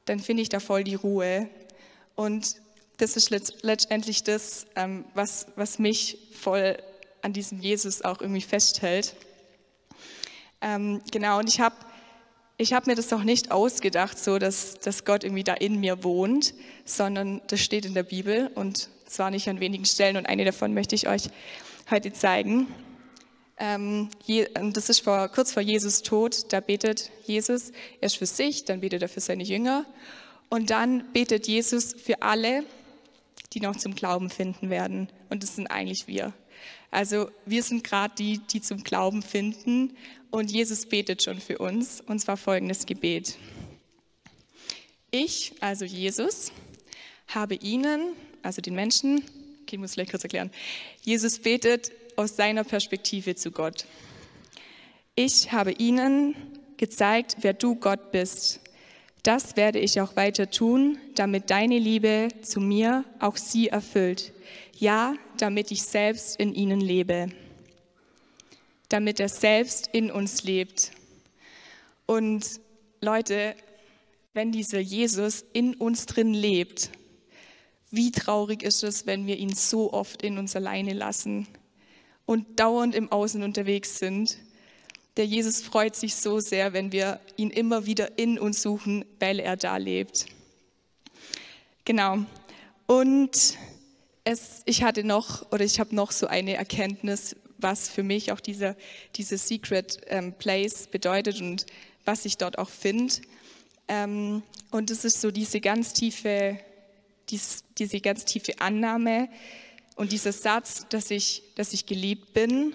dann 0.05 0.21
finde 0.21 0.43
ich 0.43 0.49
da 0.49 0.59
voll 0.59 0.85
die 0.85 0.95
Ruhe. 0.95 1.49
Und 2.17 2.57
das 2.97 3.17
ist 3.17 3.31
letztendlich 3.31 4.25
das, 4.25 4.67
ähm, 4.77 5.05
was, 5.15 5.47
was 5.57 5.79
mich 5.79 6.19
voll 6.33 6.77
an 7.23 7.33
diesem 7.33 7.61
Jesus 7.61 8.03
auch 8.03 8.21
irgendwie 8.21 8.43
festhält. 8.43 9.15
Ähm, 10.61 11.01
genau, 11.11 11.39
und 11.39 11.49
ich 11.49 11.61
habe 11.61 11.77
ich 12.61 12.75
hab 12.75 12.87
mir 12.87 12.95
das 12.95 13.11
auch 13.15 13.23
nicht 13.23 13.51
ausgedacht, 13.51 14.19
so 14.19 14.39
dass, 14.39 14.79
dass 14.79 15.07
Gott 15.07 15.25
irgendwie 15.25 15.45
da 15.45 15.55
in 15.55 15.81
mir 15.81 16.05
wohnt, 16.05 16.53
sondern 16.85 17.41
das 17.47 17.61
steht 17.61 17.87
in 17.87 17.95
der 17.95 18.03
Bibel 18.03 18.51
und 18.55 18.91
zwar 19.07 19.31
nicht 19.31 19.49
an 19.49 19.61
wenigen 19.61 19.87
Stellen 19.87 20.19
und 20.19 20.27
eine 20.27 20.45
davon 20.45 20.75
möchte 20.75 20.95
ich 20.95 21.09
euch 21.09 21.31
heute 21.91 22.13
zeigen. 22.13 22.67
Ähm, 23.57 24.11
das 24.75 24.91
ist 24.91 25.01
vor, 25.01 25.29
kurz 25.29 25.53
vor 25.53 25.63
Jesus 25.63 26.03
Tod, 26.03 26.53
da 26.53 26.61
betet 26.61 27.11
Jesus 27.25 27.73
erst 28.01 28.19
für 28.19 28.27
sich, 28.27 28.67
dann 28.67 28.81
betet 28.81 29.01
er 29.03 29.09
für 29.09 29.21
seine 29.21 29.43
Jünger 29.43 29.87
und 30.51 30.69
dann 30.69 31.13
betet 31.13 31.47
Jesus 31.47 31.95
für 31.95 32.21
alle, 32.21 32.65
die 33.55 33.61
noch 33.61 33.77
zum 33.77 33.95
Glauben 33.95 34.29
finden 34.29 34.69
werden. 34.69 35.09
Und 35.31 35.43
das 35.43 35.57
sind 35.57 35.67
eigentlich 35.67 36.07
wir. 36.09 36.33
Also 36.91 37.31
wir 37.47 37.63
sind 37.63 37.85
gerade 37.85 38.15
die, 38.17 38.39
die 38.39 38.61
zum 38.61 38.83
Glauben 38.83 39.23
finden 39.23 39.97
und 40.31 40.51
Jesus 40.51 40.87
betet 40.87 41.23
schon 41.23 41.41
für 41.41 41.59
uns, 41.59 42.01
und 42.01 42.19
zwar 42.19 42.37
folgendes 42.37 42.87
Gebet. 42.87 43.37
Ich, 45.11 45.53
also 45.61 45.85
Jesus, 45.85 46.53
habe 47.29 47.55
ihnen, 47.57 48.13
also 48.43 48.61
den 48.61 48.75
Menschen, 48.75 49.19
okay, 49.63 49.77
ich 49.77 49.79
muss 49.79 49.95
vielleicht 49.95 50.11
kurz 50.11 50.25
erklären, 50.25 50.51
Jesus 51.03 51.39
betet 51.39 51.93
aus 52.17 52.37
seiner 52.37 52.65
Perspektive 52.65 53.35
zu 53.35 53.51
Gott. 53.51 53.87
Ich 55.15 55.53
habe 55.53 55.73
ihnen 55.73 56.35
gezeigt, 56.77 57.39
wer 57.41 57.53
du 57.53 57.75
Gott 57.75 58.13
bist. 58.13 58.61
Das 59.23 59.57
werde 59.57 59.79
ich 59.79 60.01
auch 60.01 60.17
weiter 60.17 60.51
tun, 60.51 60.99
damit 61.15 61.51
deine 61.51 61.79
Liebe 61.79 62.29
zu 62.43 62.61
mir 62.61 63.05
auch 63.19 63.37
sie 63.37 63.69
erfüllt. 63.69 64.33
Ja, 64.79 65.15
damit 65.37 65.71
ich 65.71 65.83
selbst 65.83 66.41
in 66.41 66.55
ihnen 66.55 66.81
lebe 66.81 67.29
damit 68.91 69.21
er 69.21 69.29
selbst 69.29 69.89
in 69.93 70.11
uns 70.11 70.43
lebt. 70.43 70.91
Und 72.07 72.61
Leute, 73.01 73.55
wenn 74.35 74.53
dieser 74.53 74.81
Jesus 74.81 75.45
in 75.53 75.75
uns 75.75 76.07
drin 76.07 76.35
lebt, 76.35 76.91
wie 77.91 78.11
traurig 78.11 78.63
ist 78.63 78.85
es, 78.85 79.07
wenn 79.07 79.27
wir 79.27 79.39
ihn 79.39 79.55
so 79.55 79.93
oft 79.93 80.23
in 80.23 80.39
uns 80.39 80.55
alleine 80.55 80.93
lassen 80.93 81.47
und 82.27 82.61
dauernd 82.61 82.95
im 82.95 83.11
Außen 83.11 83.43
unterwegs 83.43 83.99
sind. 83.99 84.39
Der 85.17 85.27
Jesus 85.27 85.61
freut 85.61 85.97
sich 85.97 86.15
so 86.15 86.39
sehr, 86.39 86.73
wenn 86.73 86.93
wir 86.93 87.21
ihn 87.37 87.51
immer 87.51 87.85
wieder 87.87 88.19
in 88.19 88.39
uns 88.39 88.63
suchen, 88.63 89.05
weil 89.19 89.41
er 89.41 89.57
da 89.57 89.77
lebt. 89.77 90.27
Genau. 91.85 92.19
Und 92.87 93.59
es, 94.25 94.63
ich 94.67 94.83
hatte 94.83 95.03
noch, 95.03 95.51
oder 95.51 95.65
ich 95.65 95.81
habe 95.81 95.95
noch 95.95 96.13
so 96.13 96.29
eine 96.29 96.55
Erkenntnis, 96.55 97.35
was 97.59 97.89
für 97.89 98.03
mich 98.03 98.31
auch 98.33 98.41
dieser, 98.41 98.77
diese 99.17 99.37
Secret 99.37 100.01
ähm, 100.07 100.33
Place 100.33 100.87
bedeutet 100.87 101.41
und 101.41 101.67
was 102.05 102.25
ich 102.25 102.39
dort 102.39 102.59
auch 102.59 102.71
finde. 102.71 103.15
Ähm, 103.89 104.43
und 104.71 104.91
es 104.91 105.05
ist 105.05 105.21
so 105.21 105.31
diese 105.31 105.61
ganz 105.61 105.93
tiefe, 105.93 106.59
dies, 107.29 107.65
diese 107.79 108.01
ganz 108.01 108.25
tiefe 108.25 108.61
Annahme 108.61 109.29
und 109.97 110.13
dieser 110.13 110.33
Satz, 110.33 110.87
dass 110.89 111.11
ich, 111.11 111.43
dass 111.57 111.73
ich 111.73 111.87
geliebt 111.87 112.33
bin 112.33 112.75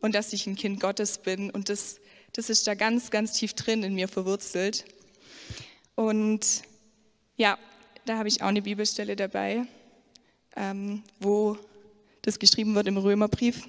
und 0.00 0.14
dass 0.14 0.32
ich 0.32 0.46
ein 0.46 0.56
Kind 0.56 0.80
Gottes 0.80 1.18
bin. 1.18 1.50
Und 1.50 1.68
das, 1.68 2.00
das 2.32 2.50
ist 2.50 2.66
da 2.66 2.74
ganz, 2.74 3.10
ganz 3.10 3.32
tief 3.32 3.54
drin 3.54 3.82
in 3.82 3.94
mir 3.94 4.08
verwurzelt. 4.08 4.84
Und 5.94 6.62
ja, 7.36 7.58
da 8.04 8.18
habe 8.18 8.28
ich 8.28 8.42
auch 8.42 8.48
eine 8.48 8.62
Bibelstelle 8.62 9.16
dabei, 9.16 9.66
ähm, 10.54 11.02
wo 11.20 11.58
das 12.22 12.38
geschrieben 12.38 12.74
wird 12.74 12.86
im 12.86 12.96
Römerbrief. 12.96 13.62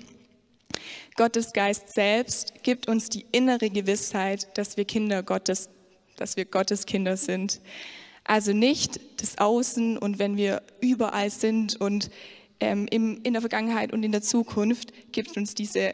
Gottes 1.15 1.53
Geist 1.53 1.89
selbst 1.89 2.63
gibt 2.63 2.87
uns 2.87 3.09
die 3.09 3.25
innere 3.31 3.69
Gewissheit, 3.69 4.47
dass 4.57 4.77
wir 4.77 4.85
Kinder 4.85 5.23
Gottes, 5.23 5.69
dass 6.15 6.37
wir 6.37 6.45
Gottes 6.45 6.85
Kinder 6.85 7.17
sind. 7.17 7.59
Also 8.23 8.53
nicht 8.53 8.99
das 9.21 9.37
Außen 9.37 9.97
und 9.97 10.19
wenn 10.19 10.37
wir 10.37 10.61
überall 10.81 11.29
sind 11.29 11.79
und 11.79 12.11
ähm, 12.59 12.87
im, 12.89 13.21
in 13.23 13.33
der 13.33 13.41
Vergangenheit 13.41 13.93
und 13.93 14.03
in 14.03 14.11
der 14.11 14.21
Zukunft 14.21 14.91
gibt 15.11 15.37
uns 15.37 15.55
diese, 15.55 15.93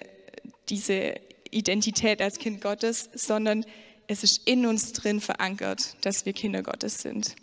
diese 0.70 1.16
Identität 1.52 2.22
als 2.22 2.40
Kind 2.40 2.62
Gottes, 2.62 3.10
sondern 3.14 3.66
es 4.08 4.24
ist 4.24 4.48
in 4.48 4.66
uns 4.66 4.94
drin 4.94 5.22
verankert, 5.22 5.96
dass 6.02 6.26
wir 6.26 6.34
Kinder 6.34 6.64
Gottes 6.64 7.00
sind. 7.00 7.36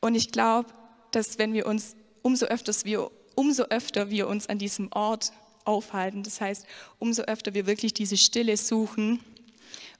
Und 0.00 0.14
ich 0.14 0.32
glaube, 0.32 0.70
dass 1.12 1.38
wenn 1.38 1.52
wir 1.52 1.66
uns 1.66 1.96
umso 2.22 2.46
öfter 2.46 2.74
wir, 2.84 3.10
umso 3.36 3.64
öfter 3.64 4.10
wir 4.10 4.26
uns 4.26 4.48
an 4.48 4.58
diesem 4.58 4.90
Ort 4.92 5.32
aufhalten. 5.64 6.22
Das 6.22 6.40
heißt, 6.40 6.66
umso 6.98 7.22
öfter 7.22 7.54
wir 7.54 7.66
wirklich 7.66 7.94
diese 7.94 8.16
Stille 8.16 8.56
suchen, 8.56 9.20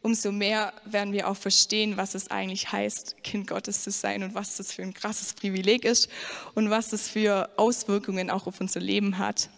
umso 0.03 0.33
mehr 0.33 0.73
werden 0.85 1.13
wir 1.13 1.29
auch 1.29 1.37
verstehen, 1.37 1.97
was 1.97 2.15
es 2.15 2.31
eigentlich 2.31 2.71
heißt, 2.73 3.23
Kind 3.23 3.47
Gottes 3.47 3.83
zu 3.83 3.91
sein 3.91 4.23
und 4.23 4.35
was 4.35 4.57
das 4.57 4.73
für 4.73 4.83
ein 4.83 4.95
krasses 4.95 5.35
Privileg 5.35 5.85
ist 5.85 6.09
und 6.55 6.71
was 6.71 6.91
das 6.91 7.09
für 7.09 7.51
Auswirkungen 7.57 8.31
auch 8.31 8.47
auf 8.47 8.61
unser 8.61 8.81
Leben 8.81 9.19
hat. 9.19 9.51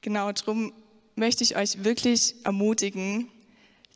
Genau 0.00 0.30
darum 0.32 0.72
möchte 1.16 1.42
ich 1.42 1.56
euch 1.56 1.82
wirklich 1.82 2.34
ermutigen, 2.44 3.28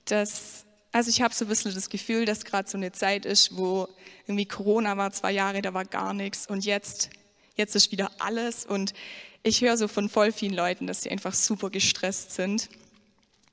dass, 0.06 0.64
also 0.90 1.10
ich 1.10 1.22
habe 1.22 1.34
so 1.34 1.44
ein 1.44 1.48
bisschen 1.48 1.74
das 1.74 1.90
Gefühl, 1.90 2.24
dass 2.24 2.44
gerade 2.44 2.68
so 2.68 2.76
eine 2.76 2.92
Zeit 2.92 3.26
ist, 3.26 3.56
wo 3.56 3.88
irgendwie 4.26 4.46
Corona 4.46 4.96
war, 4.96 5.12
zwei 5.12 5.30
Jahre, 5.32 5.62
da 5.62 5.74
war 5.74 5.84
gar 5.84 6.14
nichts 6.14 6.46
und 6.48 6.64
jetzt, 6.64 7.10
jetzt 7.56 7.76
ist 7.76 7.92
wieder 7.92 8.10
alles 8.18 8.64
und 8.64 8.94
ich 9.42 9.60
höre 9.60 9.76
so 9.76 9.86
von 9.86 10.08
voll 10.08 10.32
vielen 10.32 10.54
Leuten, 10.54 10.86
dass 10.86 11.02
sie 11.02 11.10
einfach 11.10 11.34
super 11.34 11.70
gestresst 11.70 12.32
sind. 12.32 12.68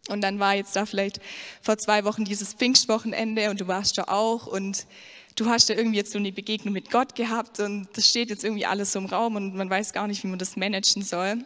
Und 0.10 0.22
dann 0.22 0.40
war 0.40 0.56
jetzt 0.56 0.76
da 0.76 0.86
vielleicht 0.86 1.20
vor 1.62 1.78
zwei 1.78 2.06
Wochen 2.06 2.24
dieses 2.24 2.54
Pfingstwochenende 2.54 3.50
und 3.50 3.60
du 3.60 3.68
warst 3.68 3.98
da 3.98 4.04
auch 4.04 4.48
und 4.48 4.88
du 5.36 5.48
hast 5.48 5.68
ja 5.68 5.76
irgendwie 5.76 5.98
jetzt 5.98 6.14
so 6.14 6.18
eine 6.18 6.32
Begegnung 6.32 6.74
mit 6.74 6.92
Gott 6.92 7.16
gehabt 7.16 7.60
und 7.60 7.90
das 7.94 8.08
steht 8.08 8.30
jetzt 8.30 8.46
irgendwie 8.46 8.66
alles 8.66 8.94
so 8.94 9.00
im 9.00 9.06
Raum 9.06 9.36
und 9.36 9.56
man 9.56 9.70
weiß 9.70 9.92
gar 9.92 10.08
nicht, 10.08 10.24
wie 10.24 10.28
man 10.28 10.40
das 10.40 10.56
managen 10.56 11.04
soll. 11.04 11.44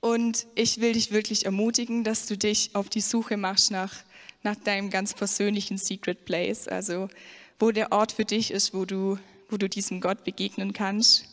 Und 0.00 0.46
ich 0.54 0.80
will 0.80 0.94
dich 0.94 1.12
wirklich 1.12 1.44
ermutigen, 1.44 2.04
dass 2.04 2.26
du 2.26 2.36
dich 2.36 2.70
auf 2.74 2.88
die 2.88 3.02
Suche 3.02 3.36
machst 3.36 3.70
nach, 3.70 3.94
nach 4.42 4.56
deinem 4.56 4.90
ganz 4.90 5.12
persönlichen 5.14 5.76
Secret 5.76 6.24
Place, 6.24 6.68
also 6.68 7.08
wo 7.58 7.70
der 7.70 7.92
Ort 7.92 8.12
für 8.12 8.24
dich 8.24 8.50
ist, 8.50 8.72
wo 8.72 8.86
du, 8.86 9.18
wo 9.50 9.58
du 9.58 9.68
diesem 9.68 10.00
Gott 10.00 10.24
begegnen 10.24 10.72
kannst. 10.72 11.26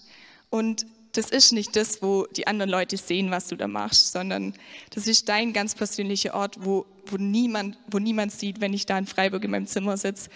Und 0.49 0.85
das 1.13 1.29
ist 1.31 1.53
nicht 1.53 1.75
das, 1.77 2.01
wo 2.01 2.25
die 2.27 2.45
anderen 2.45 2.69
Leute 2.69 2.97
sehen, 2.97 3.31
was 3.31 3.47
du 3.47 3.55
da 3.55 3.67
machst, 3.67 4.11
sondern 4.11 4.53
das 4.91 5.07
ist 5.07 5.29
dein 5.29 5.53
ganz 5.53 5.73
persönlicher 5.73 6.35
Ort, 6.35 6.57
wo, 6.59 6.85
wo, 7.05 7.15
niemand, 7.15 7.77
wo 7.89 7.99
niemand 7.99 8.33
sieht, 8.33 8.59
wenn 8.59 8.73
ich 8.73 8.85
da 8.85 8.97
in 8.97 9.07
Freiburg 9.07 9.45
in 9.45 9.51
meinem 9.51 9.67
Zimmer 9.67 9.95
sitze. 9.95 10.29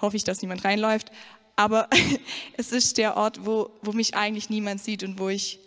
Hoffe 0.00 0.16
ich, 0.16 0.24
dass 0.24 0.40
niemand 0.40 0.64
reinläuft. 0.64 1.10
Aber 1.56 1.88
es 2.56 2.70
ist 2.70 2.96
der 2.98 3.16
Ort, 3.16 3.44
wo, 3.44 3.70
wo 3.82 3.92
mich 3.92 4.14
eigentlich 4.14 4.48
niemand 4.48 4.80
sieht 4.80 5.02
und 5.02 5.18
wo 5.18 5.28
ich, 5.28 5.58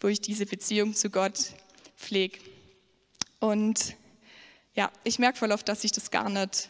wo 0.00 0.08
ich 0.08 0.20
diese 0.20 0.44
Beziehung 0.44 0.94
zu 0.94 1.08
Gott 1.08 1.54
pflege. 2.02 2.38
Und 3.40 3.96
ja, 4.74 4.90
ich 5.04 5.18
merke 5.18 5.38
voll 5.38 5.52
oft, 5.52 5.68
dass 5.68 5.84
ich 5.84 5.92
das 5.92 6.10
gar 6.10 6.28
nicht 6.28 6.68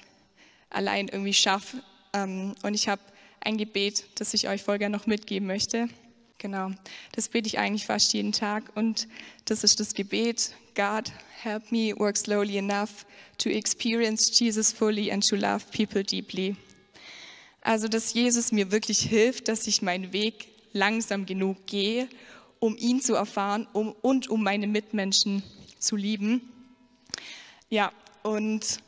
allein 0.71 1.09
irgendwie 1.09 1.35
schaffe. 1.35 1.83
Ähm, 2.13 2.55
und 2.63 2.75
ich 2.75 2.89
habe 2.89 3.03
ein 3.41 3.59
Gebet, 3.59 4.05
das 4.17 4.35
ich 4.35 4.49
euch 4.49 4.63
voll 4.63 4.79
gerne 4.79 4.97
noch 4.97 5.07
mitgeben 5.07 5.47
möchte. 5.47 5.89
Genau, 6.39 6.71
das 7.13 7.29
bete 7.29 7.47
ich 7.47 7.59
eigentlich 7.59 7.87
fast 7.87 8.13
jeden 8.15 8.33
Tag 8.33 8.65
und 8.75 9.07
das 9.45 9.63
ist 9.63 9.79
das 9.79 9.95
Gebet. 9.95 10.55
God, 10.75 11.13
help 11.41 11.71
me 11.71 11.95
work 11.97 12.17
slowly 12.17 12.59
enough 12.59 13.07
to 13.39 13.49
experience 13.49 14.31
Jesus 14.37 14.73
fully 14.73 15.13
and 15.13 15.27
to 15.29 15.37
love 15.37 15.65
people 15.71 16.03
deeply. 16.03 16.57
Also, 17.61 17.87
dass 17.87 18.13
Jesus 18.13 18.51
mir 18.51 18.73
wirklich 18.73 19.03
hilft, 19.03 19.47
dass 19.47 19.69
ich 19.69 19.83
meinen 19.83 20.13
Weg 20.13 20.49
langsam 20.73 21.27
genug 21.27 21.65
gehe, 21.67 22.09
um 22.63 22.77
ihn 22.77 23.01
zu 23.01 23.17
erfahren 23.17 23.67
um, 23.73 23.91
und 24.03 24.31
um 24.31 24.45
meine 24.45 24.69
Mitmenschen 24.69 25.43
zu 25.81 25.97
lieben. 25.97 26.49
Ja, 27.71 27.91
und 28.23 28.79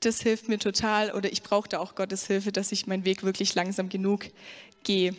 das 0.00 0.22
hilft 0.22 0.48
mir 0.48 0.58
total 0.58 1.12
oder 1.12 1.30
ich 1.30 1.42
brauche 1.42 1.68
da 1.68 1.80
auch 1.80 1.96
Gottes 1.96 2.26
Hilfe, 2.26 2.50
dass 2.50 2.72
ich 2.72 2.86
meinen 2.86 3.04
Weg 3.04 3.22
wirklich 3.22 3.54
langsam 3.54 3.90
genug 3.90 4.30
gehe. 4.84 5.14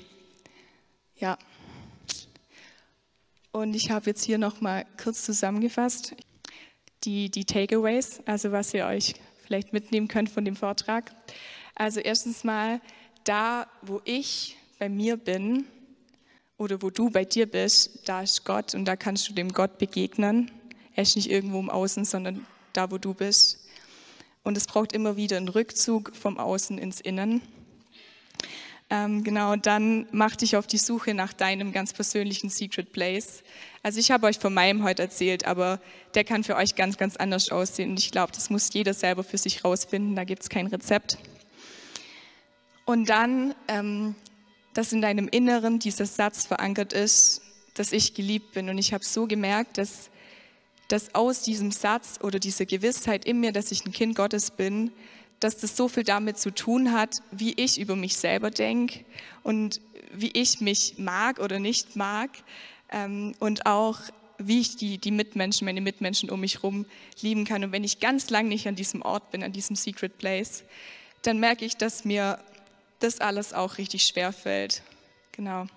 Ja. 1.17 1.37
Und 3.51 3.75
ich 3.75 3.91
habe 3.91 4.07
jetzt 4.07 4.23
hier 4.23 4.39
noch 4.39 4.61
mal 4.61 4.87
kurz 5.01 5.23
zusammengefasst 5.23 6.15
die, 7.03 7.29
die 7.29 7.45
Takeaways, 7.45 8.19
also 8.25 8.51
was 8.51 8.73
ihr 8.73 8.87
euch 8.87 9.13
vielleicht 9.43 9.73
mitnehmen 9.73 10.07
könnt 10.07 10.31
von 10.31 10.43
dem 10.43 10.55
Vortrag. 10.55 11.13
Also 11.75 11.99
erstens 11.99 12.43
mal, 12.43 12.81
da 13.25 13.67
wo 13.83 14.01
ich 14.05 14.57
bei 14.79 14.89
mir 14.89 15.17
bin 15.17 15.67
oder 16.57 16.81
wo 16.81 16.89
du 16.89 17.09
bei 17.09 17.25
dir 17.25 17.45
bist, 17.45 18.07
da 18.07 18.21
ist 18.21 18.45
Gott 18.45 18.73
und 18.73 18.85
da 18.85 18.95
kannst 18.95 19.29
du 19.29 19.33
dem 19.33 19.51
Gott 19.51 19.77
begegnen. 19.77 20.51
Er 20.93 21.03
ist 21.03 21.15
nicht 21.15 21.29
irgendwo 21.29 21.59
im 21.59 21.69
Außen, 21.69 22.05
sondern 22.05 22.45
da, 22.73 22.91
wo 22.91 22.97
du 22.97 23.13
bist. 23.13 23.59
Und 24.43 24.55
es 24.57 24.67
braucht 24.67 24.93
immer 24.93 25.17
wieder 25.17 25.37
einen 25.37 25.49
Rückzug 25.49 26.15
vom 26.15 26.37
Außen 26.37 26.77
ins 26.77 27.01
Innen. 27.01 27.41
Ähm, 28.91 29.23
genau, 29.23 29.55
dann 29.55 30.07
mach 30.11 30.35
dich 30.35 30.55
auf 30.55 30.67
die 30.67 30.77
Suche 30.77 31.15
nach 31.15 31.33
deinem 31.33 31.71
ganz 31.71 31.91
persönlichen 31.91 32.49
Secret 32.49 32.91
Place. 32.93 33.41
Also 33.81 33.99
ich 33.99 34.11
habe 34.11 34.27
euch 34.27 34.37
von 34.37 34.53
meinem 34.53 34.83
heute 34.83 35.01
erzählt, 35.01 35.45
aber 35.45 35.81
der 36.13 36.23
kann 36.23 36.43
für 36.43 36.55
euch 36.55 36.75
ganz, 36.75 36.97
ganz 36.97 37.15
anders 37.15 37.49
aussehen. 37.49 37.91
Und 37.91 37.99
ich 37.99 38.11
glaube, 38.11 38.31
das 38.33 38.51
muss 38.51 38.71
jeder 38.71 38.93
selber 38.93 39.23
für 39.23 39.39
sich 39.39 39.63
rausfinden. 39.63 40.15
Da 40.15 40.23
gibt 40.23 40.43
es 40.43 40.49
kein 40.49 40.67
Rezept. 40.67 41.17
Und 42.85 43.09
dann, 43.09 43.55
ähm, 43.67 44.13
dass 44.75 44.91
in 44.91 45.01
deinem 45.01 45.27
Inneren 45.29 45.79
dieser 45.79 46.05
Satz 46.05 46.45
verankert 46.45 46.93
ist, 46.93 47.41
dass 47.73 47.91
ich 47.91 48.13
geliebt 48.13 48.51
bin. 48.51 48.69
Und 48.69 48.77
ich 48.77 48.93
habe 48.93 49.03
so 49.03 49.25
gemerkt, 49.25 49.77
dass, 49.77 50.11
dass 50.89 51.15
aus 51.15 51.41
diesem 51.41 51.71
Satz 51.71 52.19
oder 52.21 52.39
dieser 52.39 52.65
Gewissheit 52.65 53.25
in 53.25 53.39
mir, 53.39 53.53
dass 53.53 53.71
ich 53.71 53.85
ein 53.85 53.93
Kind 53.93 54.15
Gottes 54.15 54.51
bin, 54.51 54.91
dass 55.39 55.57
das 55.57 55.77
so 55.77 55.87
viel 55.87 56.03
damit 56.03 56.37
zu 56.37 56.51
tun 56.51 56.91
hat, 56.91 57.21
wie 57.31 57.53
ich 57.53 57.79
über 57.79 57.95
mich 57.95 58.17
selber 58.17 58.51
denke 58.51 59.05
und 59.43 59.79
wie 60.13 60.31
ich 60.33 60.59
mich 60.59 60.95
mag 60.97 61.39
oder 61.39 61.59
nicht 61.59 61.95
mag 61.95 62.29
ähm, 62.91 63.33
und 63.39 63.65
auch 63.65 63.99
wie 64.37 64.59
ich 64.59 64.75
die, 64.75 64.97
die 64.97 65.11
Mitmenschen, 65.11 65.63
meine 65.63 65.79
Mitmenschen 65.81 66.29
um 66.29 66.41
mich 66.41 66.55
herum 66.55 66.85
lieben 67.21 67.45
kann. 67.45 67.63
Und 67.63 67.71
wenn 67.71 67.85
ich 67.85 68.01
ganz 68.01 68.29
lang 68.29 68.49
nicht 68.49 68.67
an 68.67 68.75
diesem 68.75 69.01
Ort 69.01 69.31
bin, 69.31 69.41
an 69.41 69.53
diesem 69.53 69.77
Secret 69.77 70.17
Place, 70.17 70.65
dann 71.21 71.39
merke 71.39 71.63
ich, 71.63 71.77
dass 71.77 72.03
mir 72.03 72.39
das 72.99 73.19
alles 73.19 73.53
auch 73.53 73.77
richtig 73.77 74.05
schwer 74.05 74.31
fällt. 74.31 74.81
Genau. 75.31 75.67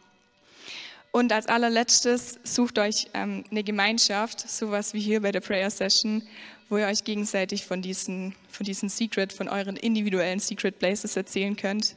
Und 1.11 1.33
als 1.33 1.47
allerletztes 1.47 2.39
sucht 2.45 2.79
euch 2.79 3.09
ähm, 3.15 3.45
eine 3.51 3.65
Gemeinschaft, 3.65 4.49
sowas 4.49 4.95
wie 4.95 5.01
hier 5.01 5.23
bei 5.23 5.33
der 5.33 5.41
Prayer 5.41 5.71
Session, 5.71 6.23
wo 6.69 6.77
ihr 6.77 6.87
euch 6.87 7.03
gegenseitig 7.03 7.65
von 7.65 7.81
diesen, 7.81 8.35
von 8.51 8.65
diesen 8.65 8.89
Secret, 8.89 9.33
von 9.33 9.49
euren 9.49 9.77
individuellen 9.77 10.39
Secret 10.39 10.79
Places 10.79 11.17
erzählen 11.17 11.57
könnt. 11.57 11.97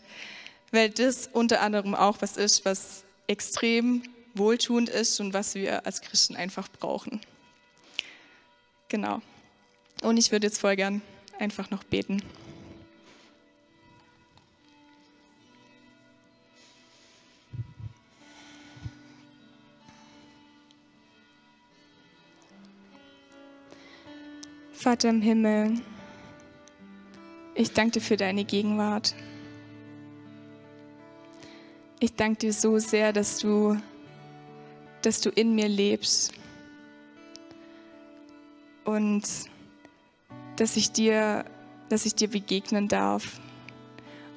Weil 0.71 0.89
das 0.89 1.29
unter 1.33 1.61
anderem 1.61 1.93
auch 1.93 2.17
was 2.21 2.37
ist, 2.37 2.63
was 2.63 3.03
extrem 3.27 4.03
wohltuend 4.33 4.89
ist 4.89 5.19
und 5.19 5.33
was 5.33 5.55
wir 5.55 5.85
als 5.85 6.01
Christen 6.01 6.37
einfach 6.37 6.69
brauchen. 6.69 7.19
Genau. 8.87 9.21
Und 10.03 10.17
ich 10.17 10.31
würde 10.31 10.47
jetzt 10.47 10.59
voll 10.59 10.77
gern 10.77 11.01
einfach 11.37 11.69
noch 11.69 11.83
beten. 11.83 12.23
Vater 24.81 25.09
im 25.09 25.21
Himmel, 25.21 25.79
ich 27.53 27.71
danke 27.71 27.91
dir 27.91 28.01
für 28.01 28.17
deine 28.17 28.45
Gegenwart. 28.45 29.13
Ich 31.99 32.15
danke 32.15 32.39
dir 32.39 32.51
so 32.51 32.79
sehr, 32.79 33.13
dass 33.13 33.37
du, 33.37 33.77
dass 35.03 35.21
du 35.21 35.29
in 35.29 35.53
mir 35.53 35.67
lebst 35.67 36.33
und 38.83 39.21
dass 40.55 40.75
ich 40.75 40.91
dir, 40.91 41.45
dass 41.89 42.07
ich 42.07 42.15
dir 42.15 42.29
begegnen 42.29 42.87
darf. 42.87 43.39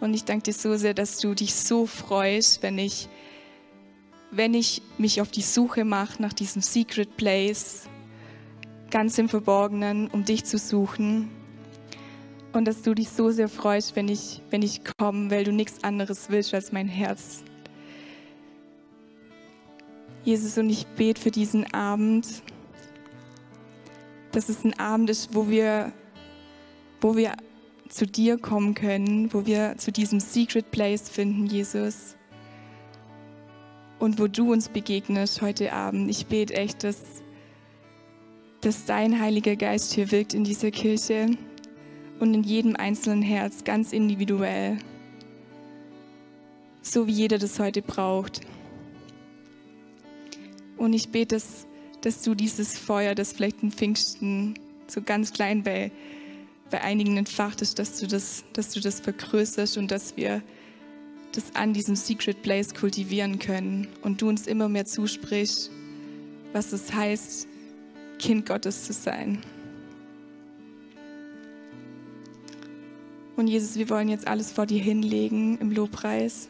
Und 0.00 0.12
ich 0.12 0.24
danke 0.24 0.42
dir 0.42 0.52
so 0.52 0.76
sehr, 0.76 0.92
dass 0.92 1.20
du 1.20 1.32
dich 1.32 1.54
so 1.54 1.86
freust, 1.86 2.62
wenn 2.62 2.76
ich, 2.76 3.08
wenn 4.30 4.52
ich 4.52 4.82
mich 4.98 5.22
auf 5.22 5.30
die 5.30 5.40
Suche 5.40 5.86
mache 5.86 6.20
nach 6.20 6.34
diesem 6.34 6.60
Secret 6.60 7.16
Place, 7.16 7.88
ganz 8.94 9.18
im 9.18 9.28
Verborgenen, 9.28 10.06
um 10.06 10.24
dich 10.24 10.44
zu 10.44 10.56
suchen. 10.56 11.28
Und 12.52 12.64
dass 12.64 12.82
du 12.82 12.94
dich 12.94 13.08
so 13.08 13.32
sehr 13.32 13.48
freust, 13.48 13.96
wenn 13.96 14.06
ich, 14.06 14.40
wenn 14.50 14.62
ich 14.62 14.82
komme, 14.96 15.32
weil 15.32 15.42
du 15.42 15.50
nichts 15.50 15.82
anderes 15.82 16.30
willst 16.30 16.54
als 16.54 16.70
mein 16.70 16.86
Herz. 16.86 17.42
Jesus, 20.22 20.56
und 20.58 20.70
ich 20.70 20.86
bete 20.86 21.20
für 21.20 21.32
diesen 21.32 21.74
Abend, 21.74 22.24
dass 24.30 24.48
es 24.48 24.62
ein 24.64 24.78
Abend 24.78 25.10
ist, 25.10 25.34
wo 25.34 25.48
wir, 25.48 25.92
wo 27.00 27.16
wir 27.16 27.32
zu 27.88 28.06
dir 28.06 28.38
kommen 28.38 28.74
können, 28.74 29.34
wo 29.34 29.44
wir 29.44 29.74
zu 29.76 29.90
diesem 29.90 30.20
Secret 30.20 30.70
Place 30.70 31.08
finden, 31.08 31.46
Jesus. 31.46 32.14
Und 33.98 34.20
wo 34.20 34.28
du 34.28 34.52
uns 34.52 34.68
begegnest 34.68 35.42
heute 35.42 35.72
Abend. 35.72 36.08
Ich 36.08 36.26
bete 36.26 36.54
echt, 36.54 36.84
dass 36.84 37.24
dass 38.64 38.86
dein 38.86 39.20
Heiliger 39.20 39.56
Geist 39.56 39.92
hier 39.92 40.10
wirkt 40.10 40.32
in 40.32 40.42
dieser 40.42 40.70
Kirche 40.70 41.26
und 42.18 42.32
in 42.32 42.42
jedem 42.42 42.76
einzelnen 42.76 43.20
Herz 43.20 43.62
ganz 43.62 43.92
individuell, 43.92 44.78
so 46.80 47.06
wie 47.06 47.12
jeder 47.12 47.36
das 47.36 47.58
heute 47.58 47.82
braucht. 47.82 48.40
Und 50.78 50.94
ich 50.94 51.10
bete, 51.10 51.34
dass, 51.36 51.66
dass 52.00 52.22
du 52.22 52.34
dieses 52.34 52.78
Feuer, 52.78 53.14
das 53.14 53.34
vielleicht 53.34 53.62
in 53.62 53.70
Pfingsten 53.70 54.54
so 54.86 55.02
ganz 55.02 55.34
klein 55.34 55.62
bei, 55.62 55.92
bei 56.70 56.80
einigen 56.80 57.18
entfacht 57.18 57.60
ist, 57.60 57.78
dass 57.78 58.00
du, 58.00 58.06
das, 58.06 58.44
dass 58.54 58.70
du 58.70 58.80
das 58.80 59.00
vergrößerst 59.00 59.76
und 59.76 59.90
dass 59.90 60.16
wir 60.16 60.42
das 61.32 61.54
an 61.54 61.74
diesem 61.74 61.96
Secret 61.96 62.40
Place 62.40 62.72
kultivieren 62.72 63.38
können 63.38 63.88
und 64.00 64.22
du 64.22 64.28
uns 64.28 64.46
immer 64.46 64.70
mehr 64.70 64.86
zusprichst, 64.86 65.70
was 66.54 66.72
es 66.72 66.94
heißt, 66.94 67.48
Kind 68.18 68.46
Gottes 68.46 68.84
zu 68.84 68.92
sein. 68.92 69.42
Und 73.36 73.48
Jesus, 73.48 73.76
wir 73.76 73.90
wollen 73.90 74.08
jetzt 74.08 74.28
alles 74.28 74.52
vor 74.52 74.66
dir 74.66 74.80
hinlegen 74.80 75.58
im 75.58 75.72
Lobpreis 75.72 76.48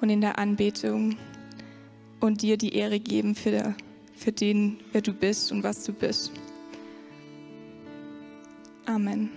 und 0.00 0.10
in 0.10 0.20
der 0.20 0.38
Anbetung 0.38 1.16
und 2.20 2.42
dir 2.42 2.58
die 2.58 2.74
Ehre 2.74 3.00
geben 3.00 3.34
für, 3.34 3.74
für 4.14 4.32
den, 4.32 4.78
wer 4.92 5.00
du 5.00 5.12
bist 5.12 5.52
und 5.52 5.62
was 5.62 5.84
du 5.84 5.92
bist. 5.92 6.32
Amen. 8.84 9.30